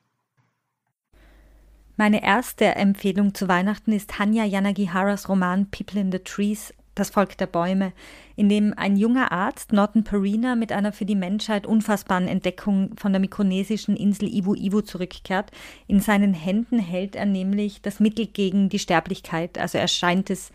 [1.96, 7.38] Meine erste Empfehlung zu Weihnachten ist Hanya Yanagiharas Roman People in the Trees, das Volk
[7.38, 7.94] der Bäume,
[8.36, 13.14] in dem ein junger Arzt, Norton Perina, mit einer für die Menschheit unfassbaren Entdeckung von
[13.14, 15.52] der mikronesischen Insel Ibu Ibu zurückkehrt.
[15.88, 19.58] In seinen Händen hält er nämlich das Mittel gegen die Sterblichkeit.
[19.58, 20.52] Also er scheint es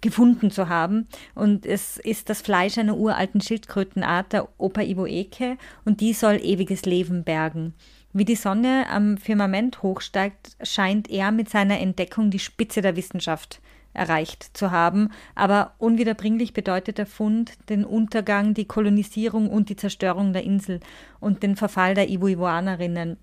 [0.00, 1.06] gefunden zu haben.
[1.34, 6.84] Und es ist das Fleisch einer uralten Schildkrötenart, der Opa Iboeke, und die soll ewiges
[6.84, 7.74] Leben bergen.
[8.12, 13.60] Wie die Sonne am Firmament hochsteigt, scheint er mit seiner Entdeckung die Spitze der Wissenschaft
[13.94, 20.32] erreicht zu haben, aber unwiederbringlich bedeutet der Fund den Untergang, die Kolonisierung und die Zerstörung
[20.32, 20.80] der Insel
[21.20, 23.18] und den Verfall der Ivoivoanerinnen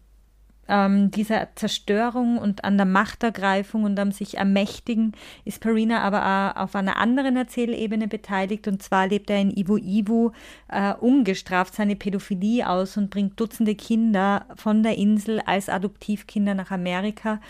[0.70, 5.14] ähm, dieser Zerstörung und an der Machtergreifung und am sich ermächtigen
[5.44, 9.78] ist Perina aber auch auf einer anderen Erzählebene beteiligt und zwar lebt er in Ibu
[9.78, 10.32] Ibu
[10.70, 16.72] äh, ungestraft seine Pädophilie aus und bringt Dutzende Kinder von der Insel als Adoptivkinder nach
[16.72, 17.42] Amerika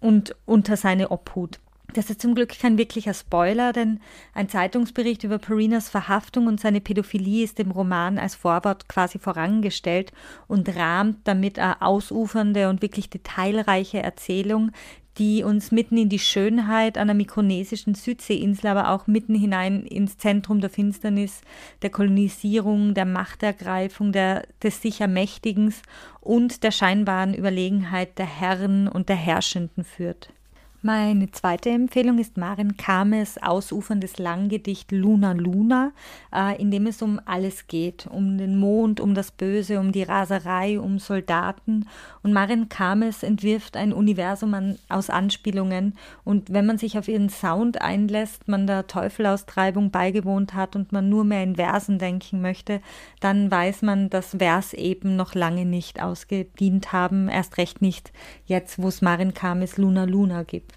[0.00, 1.60] und unter seine Obhut.
[1.94, 4.00] Das ist zum Glück kein wirklicher Spoiler, denn
[4.34, 10.12] ein Zeitungsbericht über Perinas Verhaftung und seine Pädophilie ist dem Roman als Vorwort quasi vorangestellt
[10.48, 14.72] und rahmt damit eine ausufernde und wirklich detailreiche Erzählung,
[15.18, 20.60] die uns mitten in die Schönheit einer mikronesischen Südseeinsel, aber auch mitten hinein ins Zentrum
[20.60, 21.42] der Finsternis,
[21.82, 25.80] der Kolonisierung, der Machtergreifung, der, des sich Ermächtigens
[26.20, 30.32] und der scheinbaren Überlegenheit der Herren und der Herrschenden führt.
[30.86, 35.92] Meine zweite Empfehlung ist Maren Kames ausuferndes Langgedicht Luna Luna,
[36.30, 40.02] äh, in dem es um alles geht, um den Mond, um das Böse, um die
[40.02, 41.88] Raserei, um Soldaten.
[42.22, 45.94] Und Maren Kames entwirft ein Universum an, aus Anspielungen.
[46.22, 51.08] Und wenn man sich auf ihren Sound einlässt, man der Teufelaustreibung beigewohnt hat und man
[51.08, 52.82] nur mehr in Versen denken möchte,
[53.20, 58.12] dann weiß man, dass Vers eben noch lange nicht ausgedient haben, erst recht nicht
[58.44, 60.73] jetzt, wo es Maren Kames Luna Luna gibt.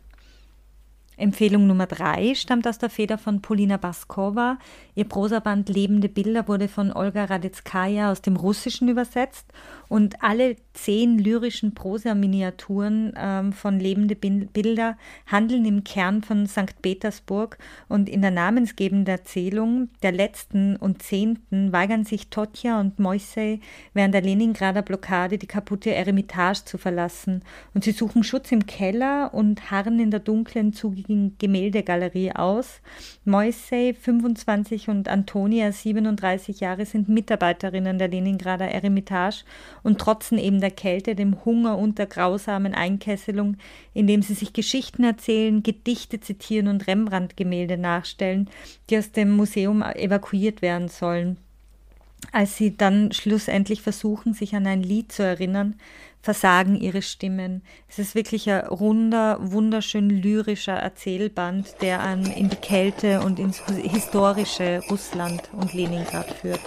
[1.17, 4.59] Empfehlung Nummer drei stammt aus der Feder von Polina Baskova.
[4.93, 9.51] Ihr Prosaband Lebende Bilder wurde von Olga Radetskaya aus dem Russischen übersetzt
[9.89, 16.81] und alle zehn lyrischen Prosa-Miniaturen ähm, von Lebende Bilder handeln im Kern von St.
[16.81, 17.57] Petersburg
[17.87, 23.59] und in der namensgebenden Erzählung der letzten und zehnten weigern sich Totja und Moisei
[23.93, 29.33] während der Leningrader Blockade die kaputte Eremitage zu verlassen und sie suchen Schutz im Keller
[29.33, 32.81] und harren in der dunklen, zugigen Gemäldegalerie aus.
[33.25, 39.43] Moisei, 25 und Antonia, 37 Jahre, sind Mitarbeiterinnen der Leningrader Eremitage
[39.83, 43.57] und trotzen eben der Kälte, dem Hunger und der grausamen Einkesselung,
[43.93, 48.49] indem sie sich Geschichten erzählen, Gedichte zitieren und Rembrandt-Gemälde nachstellen,
[48.89, 51.37] die aus dem Museum evakuiert werden sollen.
[52.31, 55.75] Als sie dann schlussendlich versuchen, sich an ein Lied zu erinnern,
[56.21, 57.61] versagen ihre Stimmen.
[57.87, 63.63] Es ist wirklich ein runder, wunderschön lyrischer Erzählband, der an in die Kälte und ins
[63.65, 66.59] historische Russland und Leningrad führt.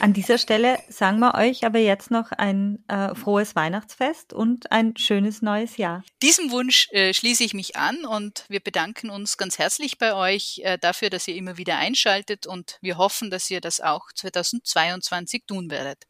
[0.00, 4.96] An dieser Stelle sagen wir euch aber jetzt noch ein äh, frohes Weihnachtsfest und ein
[4.96, 6.02] schönes neues Jahr.
[6.22, 10.62] Diesem Wunsch äh, schließe ich mich an und wir bedanken uns ganz herzlich bei euch
[10.64, 15.44] äh, dafür, dass ihr immer wieder einschaltet und wir hoffen, dass ihr das auch 2022
[15.46, 16.06] tun werdet.